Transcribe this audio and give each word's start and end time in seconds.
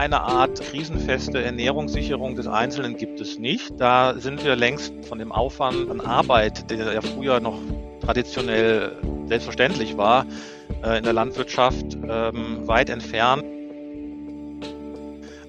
eine 0.00 0.22
Art 0.22 0.62
krisenfeste 0.62 1.42
Ernährungssicherung 1.42 2.34
des 2.34 2.46
Einzelnen 2.46 2.96
gibt 2.96 3.20
es 3.20 3.38
nicht. 3.38 3.78
Da 3.78 4.14
sind 4.14 4.42
wir 4.42 4.56
längst 4.56 4.94
von 5.04 5.18
dem 5.18 5.30
Aufwand 5.30 5.90
an 5.90 6.00
Arbeit, 6.00 6.70
der 6.70 6.94
ja 6.94 7.02
früher 7.02 7.38
noch 7.38 7.58
traditionell 8.00 8.96
selbstverständlich 9.26 9.98
war, 9.98 10.24
äh, 10.82 10.96
in 10.96 11.04
der 11.04 11.12
Landwirtschaft 11.12 11.98
ähm, 12.08 12.66
weit 12.66 12.88
entfernt. 12.88 13.44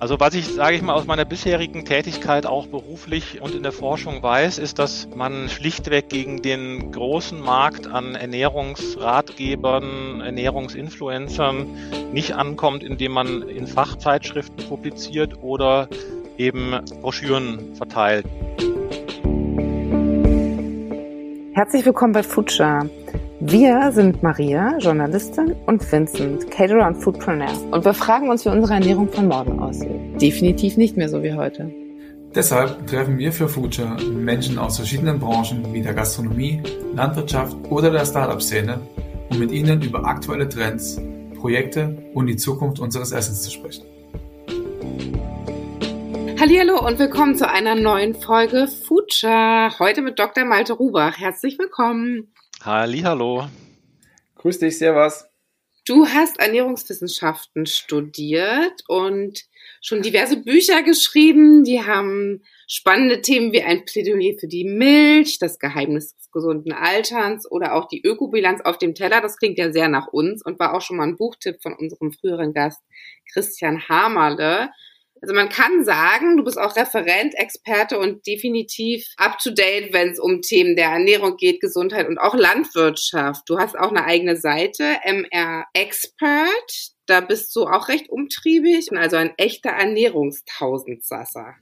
Also 0.01 0.19
was 0.19 0.33
ich, 0.33 0.47
sage 0.47 0.75
ich 0.75 0.81
mal, 0.81 0.95
aus 0.95 1.05
meiner 1.05 1.25
bisherigen 1.25 1.85
Tätigkeit 1.85 2.47
auch 2.47 2.65
beruflich 2.65 3.39
und 3.39 3.53
in 3.53 3.61
der 3.61 3.71
Forschung 3.71 4.23
weiß, 4.23 4.57
ist, 4.57 4.79
dass 4.79 5.07
man 5.15 5.47
schlichtweg 5.47 6.09
gegen 6.09 6.41
den 6.41 6.91
großen 6.91 7.39
Markt 7.39 7.85
an 7.85 8.15
Ernährungsratgebern, 8.15 10.21
Ernährungsinfluencern 10.21 11.67
nicht 12.13 12.33
ankommt, 12.33 12.81
indem 12.81 13.11
man 13.11 13.43
in 13.43 13.67
Fachzeitschriften 13.67 14.67
publiziert 14.67 15.43
oder 15.43 15.87
eben 16.35 16.79
Broschüren 17.01 17.75
verteilt. 17.75 18.25
Herzlich 21.53 21.85
willkommen 21.85 22.13
bei 22.13 22.23
Future. 22.23 22.89
Wir 23.43 23.91
sind 23.91 24.21
Maria, 24.21 24.77
Journalistin, 24.77 25.55
und 25.65 25.91
Vincent, 25.91 26.51
Caterer 26.51 26.85
und 26.85 26.93
Foodpreneur. 26.93 27.49
Und 27.71 27.83
wir 27.83 27.95
fragen 27.95 28.29
uns, 28.29 28.45
wie 28.45 28.49
unsere 28.49 28.75
Ernährung 28.75 29.11
von 29.11 29.27
morgen 29.27 29.59
aussieht. 29.59 30.21
Definitiv 30.21 30.77
nicht 30.77 30.95
mehr 30.95 31.09
so 31.09 31.23
wie 31.23 31.33
heute. 31.33 31.73
Deshalb 32.35 32.85
treffen 32.85 33.17
wir 33.17 33.31
für 33.33 33.47
Future 33.47 33.99
Menschen 34.03 34.59
aus 34.59 34.77
verschiedenen 34.77 35.17
Branchen 35.17 35.73
wie 35.73 35.81
der 35.81 35.95
Gastronomie, 35.95 36.61
Landwirtschaft 36.93 37.57
oder 37.71 37.89
der 37.89 38.05
Startup-Szene, 38.05 38.79
um 39.31 39.39
mit 39.39 39.51
ihnen 39.51 39.81
über 39.81 40.05
aktuelle 40.05 40.47
Trends, 40.47 41.01
Projekte 41.39 41.97
und 42.13 42.27
die 42.27 42.37
Zukunft 42.37 42.79
unseres 42.79 43.11
Essens 43.11 43.41
zu 43.41 43.49
sprechen. 43.49 43.85
Hallo 46.39 46.85
und 46.87 46.99
willkommen 46.99 47.35
zu 47.35 47.49
einer 47.49 47.73
neuen 47.73 48.13
Folge 48.13 48.67
Future. 48.67 49.71
Heute 49.79 50.03
mit 50.03 50.19
Dr. 50.19 50.45
Malte 50.45 50.73
Rubach. 50.73 51.17
Herzlich 51.17 51.57
willkommen. 51.57 52.31
Hallo. 52.63 53.47
Grüß 54.35 54.59
dich, 54.59 54.77
Servus. 54.77 55.25
Du 55.83 56.05
hast 56.05 56.39
Ernährungswissenschaften 56.39 57.65
studiert 57.65 58.83
und 58.87 59.45
schon 59.81 60.03
diverse 60.03 60.37
Bücher 60.37 60.83
geschrieben. 60.83 61.63
Die 61.63 61.81
haben 61.81 62.43
spannende 62.67 63.21
Themen 63.21 63.51
wie 63.51 63.63
ein 63.63 63.83
Plädoyer 63.85 64.37
für 64.39 64.47
die 64.47 64.63
Milch, 64.63 65.39
das 65.39 65.57
Geheimnis 65.57 66.15
des 66.15 66.29
gesunden 66.29 66.71
Alterns 66.71 67.49
oder 67.49 67.73
auch 67.73 67.87
die 67.87 68.03
Ökobilanz 68.03 68.61
auf 68.61 68.77
dem 68.77 68.93
Teller. 68.93 69.21
Das 69.21 69.37
klingt 69.37 69.57
ja 69.57 69.71
sehr 69.71 69.89
nach 69.89 70.07
uns 70.07 70.45
und 70.45 70.59
war 70.59 70.75
auch 70.75 70.81
schon 70.81 70.97
mal 70.97 71.07
ein 71.07 71.17
Buchtipp 71.17 71.63
von 71.63 71.73
unserem 71.73 72.11
früheren 72.11 72.53
Gast 72.53 72.83
Christian 73.33 73.89
Hamerle. 73.89 74.69
Also 75.21 75.35
man 75.35 75.49
kann 75.49 75.85
sagen, 75.85 76.35
du 76.35 76.43
bist 76.43 76.57
auch 76.57 76.75
Referent, 76.75 77.35
Experte 77.35 77.99
und 77.99 78.25
definitiv 78.25 79.05
up 79.17 79.37
to 79.37 79.51
date, 79.51 79.93
wenn 79.93 80.09
es 80.09 80.19
um 80.19 80.41
Themen 80.41 80.75
der 80.75 80.89
Ernährung 80.89 81.37
geht, 81.37 81.61
Gesundheit 81.61 82.07
und 82.07 82.17
auch 82.17 82.33
Landwirtschaft. 82.33 83.43
Du 83.47 83.59
hast 83.59 83.77
auch 83.77 83.91
eine 83.91 84.05
eigene 84.05 84.35
Seite, 84.35 84.83
MR 85.03 85.65
Expert. 85.73 86.91
Da 87.05 87.21
bist 87.21 87.55
du 87.55 87.67
auch 87.67 87.87
recht 87.87 88.09
umtriebig 88.09 88.89
und 88.89 88.97
also 88.97 89.17
ein 89.17 89.33
echter 89.37 89.69
Ernährungstausendsasser. 89.69 91.53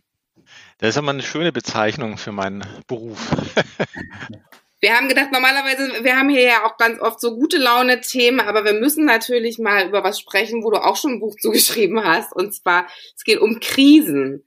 Das 0.77 0.89
ist 0.91 0.97
aber 0.97 1.09
eine 1.09 1.21
schöne 1.21 1.51
Bezeichnung 1.51 2.17
für 2.17 2.31
meinen 2.31 2.63
Beruf. 2.87 3.19
Wir 4.81 4.95
haben 4.95 5.09
gedacht, 5.09 5.31
normalerweise, 5.33 6.03
wir 6.03 6.15
haben 6.15 6.29
hier 6.29 6.43
ja 6.43 6.65
auch 6.65 6.77
ganz 6.77 7.01
oft 7.01 7.19
so 7.19 7.35
gute 7.35 7.57
Laune-Themen, 7.57 8.39
aber 8.39 8.63
wir 8.63 8.73
müssen 8.73 9.03
natürlich 9.03 9.59
mal 9.59 9.87
über 9.87 10.03
was 10.05 10.19
sprechen, 10.19 10.63
wo 10.63 10.71
du 10.71 10.77
auch 10.77 10.95
schon 10.95 11.13
ein 11.13 11.19
Buch 11.19 11.35
zugeschrieben 11.35 12.01
hast. 12.03 12.33
Und 12.33 12.53
zwar, 12.55 12.87
es 13.15 13.23
geht 13.23 13.39
um 13.39 13.59
Krisen. 13.59 14.45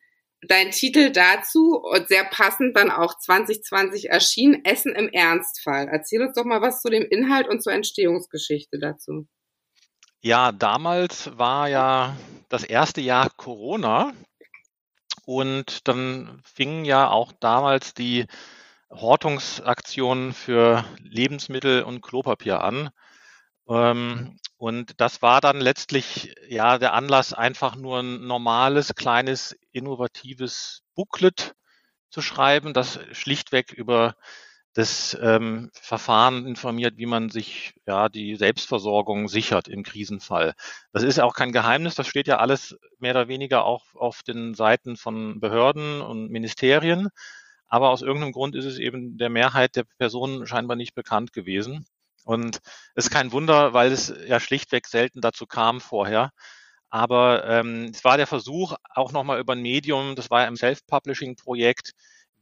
Dein 0.49 0.73
Titel 0.73 1.11
dazu 1.11 1.77
und 1.79 2.09
sehr 2.09 2.25
passend 2.25 2.77
dann 2.77 2.91
auch 2.91 3.17
2020 3.17 4.11
erschienen, 4.11 4.65
Essen 4.65 4.93
im 4.97 5.09
Ernstfall. 5.09 5.87
Erzähl 5.89 6.23
uns 6.23 6.35
doch 6.35 6.45
mal 6.45 6.61
was 6.61 6.81
zu 6.81 6.89
dem 6.89 7.05
Inhalt 7.05 7.49
und 7.49 7.63
zur 7.63 7.73
Entstehungsgeschichte 7.75 8.81
dazu. 8.81 9.29
Ja, 10.21 10.51
damals 10.51 11.37
war 11.39 11.69
ja 11.69 12.17
das 12.49 12.65
erste 12.65 13.01
Jahr 13.01 13.31
Corona 13.37 14.13
und 15.25 15.87
dann 15.87 16.41
fingen 16.45 16.85
ja 16.85 17.09
auch 17.09 17.33
damals 17.39 17.95
die 17.95 18.27
Hortungsaktionen 18.93 20.33
für 20.33 20.85
Lebensmittel 21.01 21.83
und 21.83 22.03
Klopapier 22.03 22.63
an. 22.63 22.91
Ähm, 23.69 24.39
und 24.57 25.01
das 25.01 25.23
war 25.23 25.41
dann 25.41 25.61
letztlich 25.61 26.35
ja 26.49 26.79
der 26.79 26.93
Anlass, 26.95 27.33
einfach 27.33 27.77
nur 27.77 28.01
ein 28.01 28.27
normales, 28.27 28.95
kleines, 28.95 29.57
innovatives 29.73 30.83
Booklet 30.95 31.55
zu 32.11 32.23
schreiben, 32.23 32.75
das 32.75 33.01
schlichtweg 33.13 33.73
über 33.73 34.15
das 34.75 35.17
ähm, 35.21 35.71
Verfahren 35.75 36.47
informiert, 36.47 36.97
wie 36.97 37.07
man 37.07 37.29
sich 37.29 37.75
ja 37.87 38.09
die 38.09 38.37
Selbstversorgung 38.37 39.29
sichert 39.29 39.69
im 39.69 39.83
Krisenfall. 39.83 40.55
Das 40.93 41.03
ist 41.03 41.21
auch 41.21 41.35
kein 41.35 41.53
Geheimnis, 41.53 41.95
das 41.95 42.07
steht 42.07 42.27
ja 42.27 42.39
alles 42.39 42.77
mehr 42.99 43.13
oder 43.13 43.29
weniger 43.29 43.65
auch 43.65 43.95
auf 43.95 44.23
den 44.23 44.55
Seiten 44.55 44.97
von 44.97 45.41
Behörden 45.41 46.01
und 46.01 46.31
Ministerien. 46.31 47.09
Aber 47.73 47.89
aus 47.89 48.03
irgendeinem 48.03 48.33
Grund 48.33 48.55
ist 48.55 48.67
es 48.67 48.79
eben 48.79 49.17
der 49.17 49.31
Mehrheit 49.31 49.77
der 49.77 49.85
Personen 49.97 50.47
scheinbar 50.47 50.77
nicht 50.77 50.95
bekannt 50.95 51.33
gewesen. 51.33 51.87
Und 52.23 52.59
es 52.95 53.07
ist 53.07 53.11
kein 53.11 53.33
Wunder, 53.33 53.73
weil 53.73 53.91
es 53.93 54.13
ja 54.27 54.41
schlichtweg 54.41 54.87
selten 54.87 55.23
dazu 55.23 55.47
kam 55.47 55.81
vorher. 55.81 56.33
Aber 56.91 57.47
ähm, 57.47 57.87
es 57.87 58.05
war 58.05 58.19
der 58.19 58.27
Versuch, 58.27 58.75
auch 58.95 59.13
nochmal 59.13 59.41
über 59.41 59.55
ein 59.55 59.63
Medium, 59.63 60.17
das 60.17 60.29
war 60.31 60.43
ja 60.43 60.49
im 60.49 60.57
Self-Publishing-Projekt, 60.57 61.93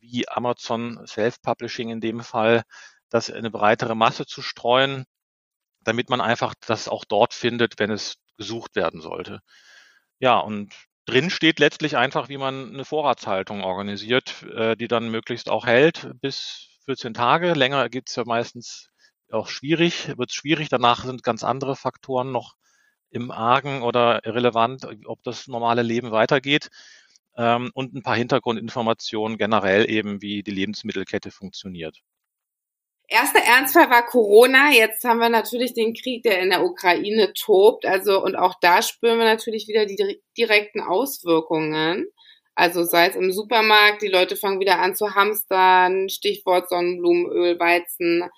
wie 0.01 0.29
Amazon 0.29 1.07
Self-Publishing 1.07 1.91
in 1.91 2.01
dem 2.01 2.23
Fall, 2.25 2.65
das 3.09 3.29
in 3.29 3.37
eine 3.37 3.53
breitere 3.53 3.95
Masse 3.95 4.27
zu 4.27 4.43
streuen, 4.43 5.05
damit 5.85 6.11
man 6.11 6.21
einfach 6.21 6.55
das 6.67 6.89
auch 6.89 7.05
dort 7.05 7.35
findet, 7.35 7.79
wenn 7.79 7.93
es 7.93 8.17
gesucht 8.37 8.75
werden 8.75 9.01
sollte. 9.01 9.43
Ja, 10.19 10.41
und 10.41 10.75
Drin 11.07 11.31
steht 11.31 11.59
letztlich 11.59 11.97
einfach, 11.97 12.29
wie 12.29 12.39
man 12.39 12.73
eine 12.73 12.85
Vorratshaltung 12.85 13.63
organisiert, 13.63 14.43
äh, 14.55 14.77
die 14.77 14.89
dann 14.89 15.11
möglichst 15.11 15.49
auch 15.49 15.67
hält 15.67 16.11
bis 16.21 16.69
14 16.85 17.15
Tage. 17.15 17.55
Länger 17.55 17.89
geht's 17.89 18.17
ja 18.17 18.25
meistens 18.27 18.91
auch 19.31 19.49
schwierig, 19.49 20.17
wird 20.17 20.33
schwierig. 20.33 20.69
Danach 20.69 21.05
sind 21.05 21.23
ganz 21.23 21.45
andere 21.45 21.77
Faktoren 21.77 22.33
noch 22.33 22.55
im 23.11 23.31
Argen 23.31 23.83
oder 23.83 24.21
relevant, 24.25 24.87
ob 25.07 25.23
das 25.23 25.49
normale 25.49 25.83
Leben 25.83 26.11
weitergeht. 26.11 26.69
Ähm, 27.37 27.71
und 27.75 27.95
ein 27.95 28.03
paar 28.03 28.17
Hintergrundinformationen 28.17 29.39
generell 29.39 29.89
eben, 29.91 30.23
wie 30.23 30.43
die 30.43 30.51
Lebensmittelkette 30.51 31.31
funktioniert. 31.31 32.01
Erster 33.13 33.41
Ernstfall 33.41 33.91
war 33.91 34.07
Corona. 34.07 34.71
Jetzt 34.71 35.05
haben 35.05 35.19
wir 35.19 35.29
natürlich 35.29 35.75
den 35.75 35.95
Krieg, 35.95 36.23
der 36.23 36.41
in 36.41 36.51
der 36.51 36.65
Ukraine 36.65 37.33
tobt. 37.35 37.85
Also, 37.85 38.23
und 38.23 38.37
auch 38.37 38.55
da 38.61 38.83
spüren 38.83 39.19
wir 39.19 39.25
natürlich 39.25 39.67
wieder 39.67 39.85
die 39.85 40.23
direkten 40.39 40.81
Auswirkungen. 40.81 42.07
Also 42.55 42.85
sei 42.85 43.09
es 43.09 43.17
im 43.17 43.33
Supermarkt, 43.33 44.03
die 44.03 44.09
Leute 44.09 44.37
fangen 44.37 44.61
wieder 44.61 44.79
an 44.79 44.95
zu 44.95 45.15
hamstern, 45.15 46.09
Stichwort 46.09 46.69
Sonnenblumenöl, 46.69 47.59
Weizen, 47.59 48.31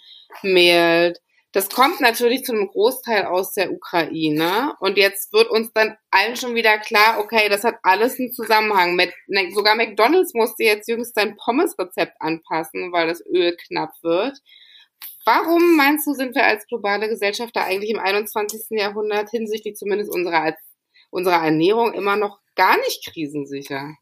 Mehl. 0.43 1.15
Das 1.53 1.69
kommt 1.69 2.01
natürlich 2.01 2.45
zu 2.45 2.53
einem 2.53 2.69
Großteil 2.69 3.27
aus 3.27 3.53
der 3.53 3.73
Ukraine. 3.73 4.75
Und 4.81 4.97
jetzt 4.97 5.35
wird 5.35 5.51
uns 5.51 5.71
dann 5.75 5.97
allen 6.11 6.37
schon 6.37 6.55
wieder 6.55 6.79
klar, 6.79 7.21
okay, 7.21 7.51
das 7.51 7.63
hat 7.63 7.77
alles 7.83 8.19
einen 8.19 8.33
Zusammenhang. 8.33 8.97
Mit, 8.97 9.13
sogar 9.53 9.75
McDonalds 9.75 10.33
musste 10.33 10.65
jetzt 10.65 10.89
jüngst 10.89 11.15
sein 11.15 11.37
Pommes-Rezept 11.37 12.17
anpassen, 12.21 12.91
weil 12.93 13.07
das 13.07 13.23
Öl 13.27 13.55
knapp 13.67 13.93
wird. 14.03 14.39
Warum 15.27 15.77
meinst 15.77 16.07
du, 16.07 16.15
sind 16.15 16.35
wir 16.35 16.45
als 16.45 16.67
globale 16.67 17.09
Gesellschaft 17.09 17.55
da 17.55 17.65
eigentlich 17.65 17.91
im 17.91 18.01
21. 18.01 18.71
Jahrhundert 18.71 19.29
hinsichtlich 19.31 19.77
zumindest 19.77 20.11
unserer, 20.11 20.57
unserer 21.11 21.45
Ernährung 21.45 21.93
immer 21.93 22.17
noch 22.17 22.41
gar 22.57 22.79
nicht 22.79 23.07
krisensicher? 23.13 23.95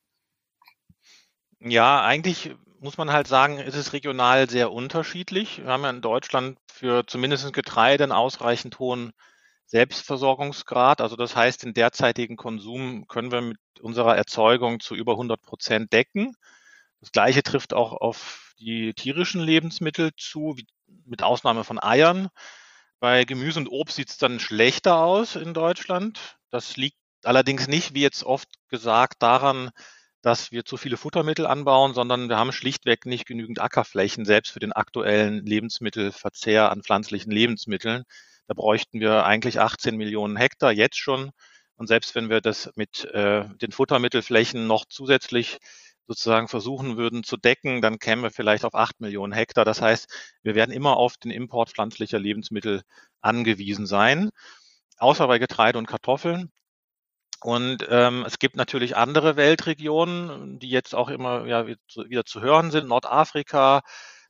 Ja, 1.58 2.02
eigentlich 2.02 2.54
muss 2.80 2.96
man 2.96 3.12
halt 3.12 3.28
sagen, 3.28 3.58
ist 3.58 3.76
es 3.76 3.92
regional 3.92 4.48
sehr 4.48 4.72
unterschiedlich. 4.72 5.58
Wir 5.58 5.66
haben 5.66 5.82
ja 5.84 5.90
in 5.90 6.00
Deutschland 6.00 6.58
für 6.72 7.06
zumindest 7.06 7.52
Getreide 7.52 8.04
einen 8.04 8.12
ausreichend 8.12 8.78
hohen 8.78 9.12
Selbstversorgungsgrad. 9.66 11.00
Also 11.00 11.14
das 11.16 11.36
heißt, 11.36 11.62
den 11.62 11.74
derzeitigen 11.74 12.36
Konsum 12.36 13.06
können 13.06 13.30
wir 13.30 13.42
mit 13.42 13.58
unserer 13.80 14.16
Erzeugung 14.16 14.80
zu 14.80 14.94
über 14.94 15.12
100 15.12 15.42
Prozent 15.42 15.92
decken. 15.92 16.34
Das 17.00 17.12
Gleiche 17.12 17.42
trifft 17.42 17.74
auch 17.74 17.92
auf 17.92 18.54
die 18.58 18.94
tierischen 18.94 19.42
Lebensmittel 19.42 20.10
zu, 20.16 20.54
wie 20.56 20.66
mit 21.04 21.22
Ausnahme 21.22 21.64
von 21.64 21.82
Eiern. 21.82 22.28
Bei 22.98 23.24
Gemüse 23.24 23.60
und 23.60 23.68
Obst 23.68 23.96
sieht 23.96 24.10
es 24.10 24.18
dann 24.18 24.40
schlechter 24.40 24.98
aus 24.98 25.36
in 25.36 25.54
Deutschland. 25.54 26.38
Das 26.50 26.76
liegt 26.76 26.98
allerdings 27.24 27.68
nicht, 27.68 27.94
wie 27.94 28.02
jetzt 28.02 28.24
oft 28.24 28.48
gesagt, 28.68 29.22
daran, 29.22 29.70
dass 30.22 30.52
wir 30.52 30.64
zu 30.64 30.76
viele 30.76 30.96
Futtermittel 30.96 31.46
anbauen, 31.46 31.94
sondern 31.94 32.28
wir 32.28 32.36
haben 32.36 32.52
schlichtweg 32.52 33.06
nicht 33.06 33.26
genügend 33.26 33.60
Ackerflächen, 33.60 34.24
selbst 34.24 34.52
für 34.52 34.60
den 34.60 34.72
aktuellen 34.72 35.44
Lebensmittelverzehr 35.44 36.70
an 36.70 36.82
pflanzlichen 36.82 37.32
Lebensmitteln. 37.32 38.04
Da 38.46 38.54
bräuchten 38.54 39.00
wir 39.00 39.24
eigentlich 39.24 39.60
18 39.60 39.96
Millionen 39.96 40.36
Hektar 40.36 40.72
jetzt 40.72 40.98
schon. 40.98 41.30
Und 41.76 41.86
selbst 41.86 42.14
wenn 42.14 42.28
wir 42.28 42.40
das 42.40 42.70
mit 42.76 43.04
äh, 43.06 43.44
den 43.62 43.72
Futtermittelflächen 43.72 44.66
noch 44.66 44.84
zusätzlich 44.88 45.58
sozusagen 46.06 46.48
versuchen 46.48 46.96
würden 46.96 47.22
zu 47.22 47.36
decken, 47.36 47.80
dann 47.80 47.98
kämen 48.00 48.22
wir 48.22 48.30
vielleicht 48.32 48.64
auf 48.64 48.74
acht 48.74 49.00
Millionen 49.00 49.32
Hektar. 49.32 49.64
Das 49.64 49.80
heißt, 49.80 50.08
wir 50.42 50.54
werden 50.56 50.72
immer 50.72 50.96
auf 50.96 51.16
den 51.16 51.30
Import 51.30 51.70
pflanzlicher 51.70 52.18
Lebensmittel 52.18 52.82
angewiesen 53.20 53.86
sein, 53.86 54.30
außer 54.98 55.26
bei 55.28 55.38
Getreide 55.38 55.78
und 55.78 55.86
Kartoffeln. 55.86 56.50
Und 57.42 57.86
ähm, 57.88 58.24
es 58.26 58.38
gibt 58.38 58.56
natürlich 58.56 58.96
andere 58.96 59.36
Weltregionen, 59.36 60.58
die 60.58 60.68
jetzt 60.68 60.94
auch 60.94 61.08
immer 61.08 61.46
ja, 61.46 61.66
wieder 61.66 62.26
zu 62.26 62.42
hören 62.42 62.70
sind, 62.70 62.88
Nordafrika, 62.88 63.82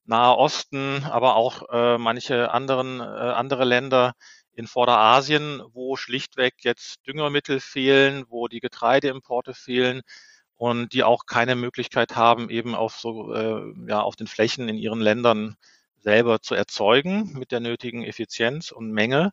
Nahe 0.04 0.36
Osten, 0.36 1.04
aber 1.04 1.36
auch 1.36 1.68
äh, 1.70 1.98
manche 1.98 2.50
anderen 2.52 3.00
äh, 3.00 3.02
andere 3.04 3.64
Länder 3.64 4.14
in 4.52 4.66
Vorderasien, 4.66 5.62
wo 5.72 5.96
schlichtweg 5.96 6.54
jetzt 6.60 7.06
Düngermittel 7.06 7.60
fehlen, 7.60 8.24
wo 8.28 8.48
die 8.48 8.60
Getreideimporte 8.60 9.54
fehlen 9.54 10.02
und 10.56 10.92
die 10.92 11.04
auch 11.04 11.26
keine 11.26 11.56
Möglichkeit 11.56 12.16
haben, 12.16 12.50
eben 12.50 12.74
auf 12.74 12.96
so 12.96 13.32
äh, 13.34 13.72
ja 13.88 14.02
auf 14.02 14.16
den 14.16 14.26
Flächen 14.26 14.68
in 14.68 14.76
ihren 14.78 15.00
Ländern 15.00 15.56
selber 15.98 16.40
zu 16.42 16.54
erzeugen 16.54 17.32
mit 17.38 17.52
der 17.52 17.60
nötigen 17.60 18.04
Effizienz 18.04 18.70
und 18.70 18.92
Menge. 18.92 19.32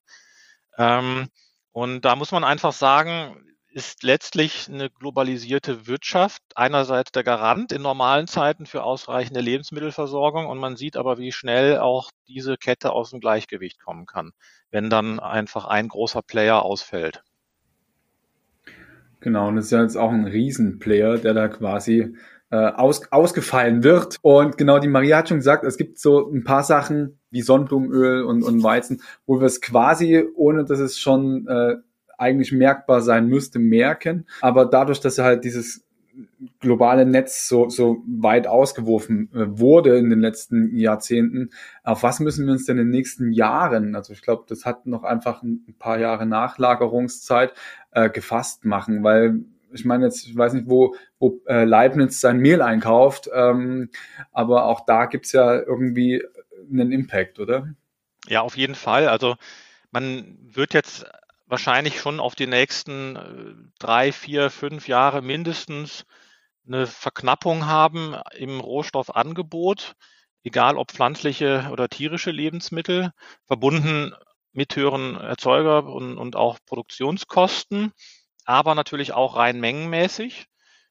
Ähm, 0.77 1.29
und 1.71 2.05
da 2.05 2.15
muss 2.15 2.31
man 2.31 2.43
einfach 2.43 2.73
sagen, 2.73 3.43
ist 3.77 4.01
letztlich 4.01 4.67
eine 4.73 4.89
globalisierte 4.89 5.85
Wirtschaft 5.85 6.41
einerseits 6.55 7.11
der 7.11 7.23
Garant 7.23 7.71
in 7.71 7.83
normalen 7.83 8.25
Zeiten 8.25 8.65
für 8.65 8.81
ausreichende 8.81 9.39
Lebensmittelversorgung 9.39 10.47
und 10.47 10.57
man 10.57 10.75
sieht 10.75 10.97
aber, 10.97 11.19
wie 11.19 11.31
schnell 11.31 11.77
auch 11.77 12.09
diese 12.27 12.57
Kette 12.57 12.91
aus 12.91 13.11
dem 13.11 13.19
Gleichgewicht 13.19 13.79
kommen 13.79 14.07
kann, 14.07 14.31
wenn 14.71 14.89
dann 14.89 15.19
einfach 15.19 15.65
ein 15.65 15.89
großer 15.89 16.23
Player 16.23 16.63
ausfällt. 16.63 17.21
Genau, 19.19 19.47
und 19.47 19.57
das 19.57 19.65
ist 19.65 19.71
ja 19.71 19.83
jetzt 19.83 19.95
auch 19.95 20.11
ein 20.11 20.25
Riesenplayer, 20.25 21.19
der 21.19 21.35
da 21.35 21.47
quasi 21.47 22.15
äh, 22.49 22.55
aus, 22.55 23.11
ausgefallen 23.11 23.83
wird. 23.83 24.17
Und 24.23 24.57
genau, 24.57 24.79
die 24.79 24.87
Maria 24.87 25.17
hat 25.17 25.29
schon 25.29 25.37
gesagt, 25.37 25.63
es 25.63 25.77
gibt 25.77 25.99
so 25.99 26.31
ein 26.31 26.43
paar 26.43 26.63
Sachen 26.63 27.19
wie 27.29 27.41
Sonnenblumenöl 27.43 28.23
und, 28.23 28.41
und 28.41 28.63
Weizen, 28.63 29.03
wo 29.27 29.39
wir 29.39 29.45
es 29.45 29.61
quasi, 29.61 30.25
ohne 30.35 30.65
dass 30.65 30.79
es 30.79 30.97
schon 30.97 31.47
äh, 31.47 31.75
eigentlich 32.17 32.51
merkbar 32.51 33.01
sein 33.01 33.27
müsste, 33.27 33.59
merken. 33.59 34.25
Aber 34.41 34.65
dadurch, 34.65 34.99
dass 34.99 35.17
halt 35.17 35.43
dieses 35.43 35.87
globale 36.59 37.05
Netz 37.05 37.47
so, 37.47 37.69
so 37.69 38.03
weit 38.07 38.47
ausgeworfen 38.47 39.29
äh, 39.33 39.59
wurde 39.59 39.97
in 39.97 40.09
den 40.09 40.19
letzten 40.19 40.75
Jahrzehnten, 40.75 41.51
auf 41.83 42.03
was 42.03 42.19
müssen 42.19 42.45
wir 42.45 42.53
uns 42.53 42.65
denn 42.65 42.77
in 42.77 42.87
den 42.87 42.91
nächsten 42.91 43.31
Jahren, 43.31 43.95
also 43.95 44.13
ich 44.13 44.21
glaube, 44.21 44.45
das 44.47 44.65
hat 44.65 44.87
noch 44.87 45.03
einfach 45.03 45.43
ein 45.43 45.75
paar 45.77 45.99
Jahre 45.99 46.25
Nachlagerungszeit, 46.25 47.53
äh, 47.91 48.09
gefasst 48.09 48.65
machen, 48.65 49.03
weil 49.03 49.41
ich 49.71 49.85
meine 49.85 50.05
jetzt, 50.05 50.25
ich 50.25 50.35
weiß 50.35 50.53
nicht, 50.53 50.69
wo, 50.69 50.95
wo 51.19 51.41
äh, 51.45 51.65
Leibniz 51.65 52.19
sein 52.19 52.39
Mehl 52.39 52.61
einkauft, 52.61 53.29
ähm, 53.33 53.89
aber 54.31 54.65
auch 54.65 54.85
da 54.85 55.05
gibt's 55.05 55.33
ja 55.33 55.59
irgendwie 55.59 56.23
einen 56.71 56.91
Impact, 56.91 57.39
oder? 57.39 57.73
Ja, 58.27 58.41
auf 58.41 58.57
jeden 58.57 58.75
Fall. 58.75 59.07
Also 59.07 59.35
man 59.91 60.37
wird 60.41 60.73
jetzt 60.73 61.05
wahrscheinlich 61.47 61.99
schon 61.99 62.19
auf 62.19 62.35
die 62.35 62.47
nächsten 62.47 63.15
äh, 63.15 63.69
drei, 63.79 64.11
vier, 64.11 64.49
fünf 64.49 64.87
Jahre 64.87 65.21
mindestens 65.21 66.05
eine 66.67 66.85
Verknappung 66.85 67.65
haben 67.65 68.15
im 68.35 68.59
Rohstoffangebot, 68.59 69.93
egal 70.43 70.77
ob 70.77 70.91
pflanzliche 70.91 71.69
oder 71.71 71.89
tierische 71.89 72.31
Lebensmittel, 72.31 73.11
verbunden 73.45 74.13
mit 74.51 74.75
höheren 74.75 75.15
Erzeuger- 75.15 75.85
und, 75.85 76.17
und 76.17 76.35
auch 76.35 76.59
Produktionskosten, 76.65 77.93
aber 78.45 78.75
natürlich 78.75 79.13
auch 79.13 79.35
rein 79.37 79.59
mengenmäßig. 79.59 80.47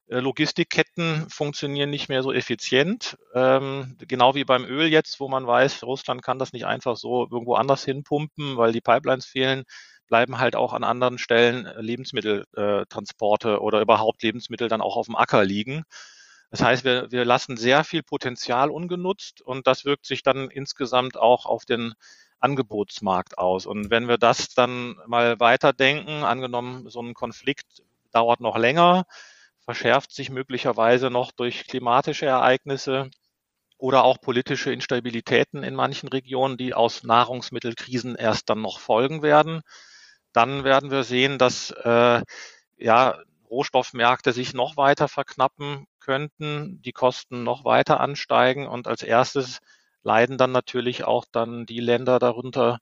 Äh, 0.08 0.20
Logistikketten 0.20 1.28
funktionieren 1.28 1.90
nicht 1.90 2.08
mehr 2.08 2.22
so 2.22 2.32
effizient, 2.32 3.18
ähm, 3.34 3.96
genau 3.98 4.34
wie 4.34 4.44
beim 4.44 4.64
Öl 4.64 4.86
jetzt, 4.86 5.20
wo 5.20 5.28
man 5.28 5.46
weiß, 5.46 5.82
Russland 5.82 6.22
kann 6.22 6.38
das 6.38 6.52
nicht 6.52 6.64
einfach 6.64 6.96
so 6.96 7.26
irgendwo 7.30 7.54
anders 7.54 7.84
hinpumpen, 7.84 8.56
weil 8.56 8.72
die 8.72 8.80
Pipelines 8.80 9.26
fehlen 9.26 9.64
bleiben 10.06 10.38
halt 10.38 10.56
auch 10.56 10.72
an 10.72 10.84
anderen 10.84 11.18
Stellen 11.18 11.66
äh, 11.66 11.80
Lebensmitteltransporte 11.80 13.54
äh, 13.54 13.56
oder 13.56 13.80
überhaupt 13.80 14.22
Lebensmittel 14.22 14.68
dann 14.68 14.80
auch 14.80 14.96
auf 14.96 15.06
dem 15.06 15.16
Acker 15.16 15.44
liegen. 15.44 15.84
Das 16.50 16.62
heißt, 16.62 16.84
wir, 16.84 17.10
wir 17.10 17.24
lassen 17.24 17.56
sehr 17.56 17.84
viel 17.84 18.02
Potenzial 18.02 18.70
ungenutzt 18.70 19.42
und 19.42 19.66
das 19.66 19.84
wirkt 19.84 20.06
sich 20.06 20.22
dann 20.22 20.48
insgesamt 20.50 21.16
auch 21.16 21.44
auf 21.44 21.64
den 21.64 21.94
Angebotsmarkt 22.38 23.38
aus. 23.38 23.66
Und 23.66 23.90
wenn 23.90 24.08
wir 24.08 24.18
das 24.18 24.48
dann 24.54 24.96
mal 25.06 25.40
weiterdenken, 25.40 26.22
angenommen, 26.22 26.88
so 26.88 27.00
ein 27.00 27.14
Konflikt 27.14 27.82
dauert 28.12 28.40
noch 28.40 28.56
länger, 28.56 29.04
verschärft 29.60 30.12
sich 30.12 30.30
möglicherweise 30.30 31.10
noch 31.10 31.32
durch 31.32 31.66
klimatische 31.66 32.26
Ereignisse 32.26 33.10
oder 33.78 34.04
auch 34.04 34.20
politische 34.20 34.72
Instabilitäten 34.72 35.62
in 35.62 35.74
manchen 35.74 36.08
Regionen, 36.08 36.56
die 36.56 36.72
aus 36.72 37.02
Nahrungsmittelkrisen 37.02 38.14
erst 38.14 38.48
dann 38.48 38.62
noch 38.62 38.78
folgen 38.78 39.22
werden, 39.22 39.62
dann 40.36 40.64
werden 40.64 40.90
wir 40.90 41.02
sehen, 41.02 41.38
dass 41.38 41.70
äh, 41.70 42.22
ja, 42.76 43.18
Rohstoffmärkte 43.48 44.32
sich 44.32 44.52
noch 44.52 44.76
weiter 44.76 45.08
verknappen 45.08 45.86
könnten, 45.98 46.82
die 46.82 46.92
Kosten 46.92 47.42
noch 47.42 47.64
weiter 47.64 48.00
ansteigen 48.00 48.66
und 48.66 48.86
als 48.86 49.02
erstes 49.02 49.60
leiden 50.02 50.36
dann 50.36 50.52
natürlich 50.52 51.04
auch 51.04 51.24
dann 51.32 51.64
die 51.64 51.80
Länder 51.80 52.18
darunter, 52.18 52.78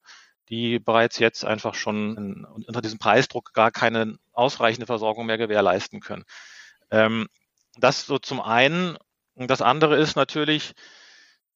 die 0.48 0.78
bereits 0.80 1.18
jetzt 1.18 1.44
einfach 1.44 1.74
schon 1.74 2.44
unter 2.44 2.82
diesem 2.82 2.98
Preisdruck 2.98 3.54
gar 3.54 3.70
keine 3.70 4.18
ausreichende 4.32 4.86
Versorgung 4.86 5.26
mehr 5.26 5.38
gewährleisten 5.38 6.00
können. 6.00 6.24
Ähm, 6.90 7.28
das 7.76 8.04
so 8.04 8.18
zum 8.18 8.40
einen. 8.40 8.98
Und 9.34 9.50
das 9.50 9.62
andere 9.62 9.96
ist 9.96 10.16
natürlich, 10.16 10.74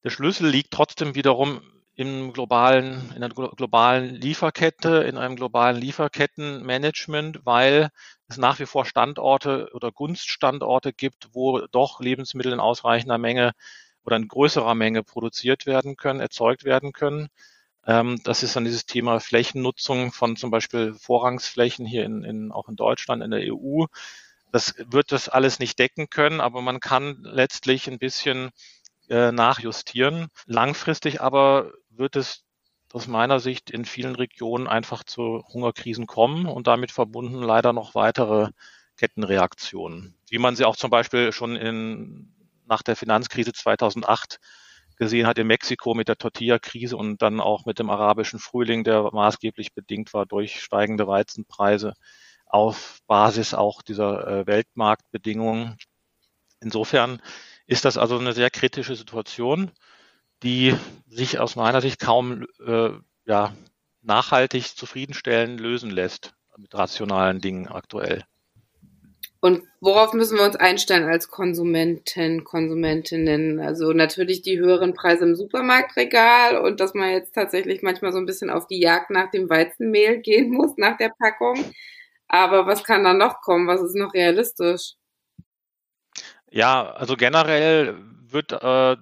der 0.04 0.10
Schlüssel 0.10 0.48
liegt 0.48 0.72
trotzdem 0.72 1.14
wiederum 1.14 1.60
im 1.98 2.32
globalen, 2.32 3.10
in 3.16 3.24
einer 3.24 3.28
globalen 3.28 4.14
Lieferkette, 4.14 4.98
in 5.02 5.18
einem 5.18 5.34
globalen 5.34 5.76
Lieferkettenmanagement, 5.76 7.40
weil 7.44 7.88
es 8.28 8.36
nach 8.36 8.60
wie 8.60 8.66
vor 8.66 8.84
Standorte 8.86 9.68
oder 9.74 9.90
Gunststandorte 9.90 10.92
gibt, 10.92 11.30
wo 11.32 11.58
doch 11.66 11.98
Lebensmittel 11.98 12.52
in 12.52 12.60
ausreichender 12.60 13.18
Menge 13.18 13.50
oder 14.04 14.14
in 14.14 14.28
größerer 14.28 14.76
Menge 14.76 15.02
produziert 15.02 15.66
werden 15.66 15.96
können, 15.96 16.20
erzeugt 16.20 16.62
werden 16.62 16.92
können. 16.92 17.30
Ähm, 17.84 18.20
das 18.22 18.44
ist 18.44 18.54
dann 18.54 18.64
dieses 18.64 18.86
Thema 18.86 19.18
Flächennutzung 19.18 20.12
von 20.12 20.36
zum 20.36 20.52
Beispiel 20.52 20.94
Vorrangsflächen 20.94 21.84
hier 21.84 22.04
in, 22.04 22.22
in, 22.22 22.52
auch 22.52 22.68
in 22.68 22.76
Deutschland, 22.76 23.24
in 23.24 23.32
der 23.32 23.52
EU. 23.52 23.86
Das 24.52 24.76
wird 24.78 25.10
das 25.10 25.28
alles 25.28 25.58
nicht 25.58 25.80
decken 25.80 26.10
können, 26.10 26.40
aber 26.40 26.62
man 26.62 26.78
kann 26.78 27.18
letztlich 27.22 27.88
ein 27.88 27.98
bisschen 27.98 28.50
äh, 29.08 29.32
nachjustieren. 29.32 30.28
Langfristig 30.46 31.20
aber 31.20 31.72
wird 31.98 32.16
es 32.16 32.44
aus 32.92 33.06
meiner 33.06 33.40
Sicht 33.40 33.70
in 33.70 33.84
vielen 33.84 34.14
Regionen 34.14 34.66
einfach 34.66 35.04
zu 35.04 35.44
Hungerkrisen 35.52 36.06
kommen 36.06 36.46
und 36.46 36.66
damit 36.66 36.90
verbunden 36.90 37.42
leider 37.42 37.72
noch 37.72 37.94
weitere 37.94 38.50
Kettenreaktionen, 38.96 40.14
wie 40.28 40.38
man 40.38 40.56
sie 40.56 40.64
auch 40.64 40.76
zum 40.76 40.90
Beispiel 40.90 41.32
schon 41.32 41.56
in, 41.56 42.32
nach 42.66 42.82
der 42.82 42.96
Finanzkrise 42.96 43.52
2008 43.52 44.40
gesehen 44.96 45.26
hat 45.26 45.38
in 45.38 45.46
Mexiko 45.46 45.94
mit 45.94 46.08
der 46.08 46.18
Tortilla-Krise 46.18 46.96
und 46.96 47.22
dann 47.22 47.40
auch 47.40 47.66
mit 47.66 47.78
dem 47.78 47.90
arabischen 47.90 48.40
Frühling, 48.40 48.84
der 48.84 49.10
maßgeblich 49.12 49.72
bedingt 49.72 50.12
war 50.12 50.26
durch 50.26 50.60
steigende 50.60 51.06
Weizenpreise 51.06 51.94
auf 52.46 52.98
Basis 53.06 53.54
auch 53.54 53.82
dieser 53.82 54.26
äh, 54.26 54.46
Weltmarktbedingungen. 54.46 55.76
Insofern 56.60 57.22
ist 57.66 57.84
das 57.84 57.96
also 57.96 58.18
eine 58.18 58.32
sehr 58.32 58.50
kritische 58.50 58.96
Situation 58.96 59.70
die 60.42 60.74
sich 61.08 61.38
aus 61.38 61.56
meiner 61.56 61.80
Sicht 61.80 62.00
kaum 62.00 62.46
äh, 62.64 62.90
ja, 63.24 63.52
nachhaltig 64.02 64.76
zufriedenstellend 64.76 65.60
lösen 65.60 65.90
lässt 65.90 66.34
mit 66.56 66.74
rationalen 66.74 67.40
Dingen 67.40 67.68
aktuell. 67.68 68.24
Und 69.40 69.62
worauf 69.80 70.14
müssen 70.14 70.36
wir 70.36 70.44
uns 70.44 70.56
einstellen 70.56 71.08
als 71.08 71.28
Konsumenten, 71.28 72.42
Konsumentinnen? 72.42 73.60
Also 73.60 73.92
natürlich 73.92 74.42
die 74.42 74.58
höheren 74.58 74.94
Preise 74.94 75.24
im 75.24 75.36
Supermarktregal 75.36 76.58
und 76.58 76.80
dass 76.80 76.92
man 76.94 77.10
jetzt 77.10 77.36
tatsächlich 77.36 77.82
manchmal 77.82 78.12
so 78.12 78.18
ein 78.18 78.26
bisschen 78.26 78.50
auf 78.50 78.66
die 78.66 78.80
Jagd 78.80 79.10
nach 79.10 79.30
dem 79.30 79.48
Weizenmehl 79.48 80.18
gehen 80.18 80.50
muss, 80.50 80.76
nach 80.76 80.96
der 80.96 81.12
Packung. 81.16 81.64
Aber 82.26 82.66
was 82.66 82.82
kann 82.82 83.04
da 83.04 83.14
noch 83.14 83.40
kommen? 83.40 83.68
Was 83.68 83.80
ist 83.80 83.94
noch 83.94 84.12
realistisch? 84.12 84.94
Ja, 86.50 86.90
also 86.90 87.14
generell 87.16 87.96
wird 88.26 88.52
äh, 88.52 88.96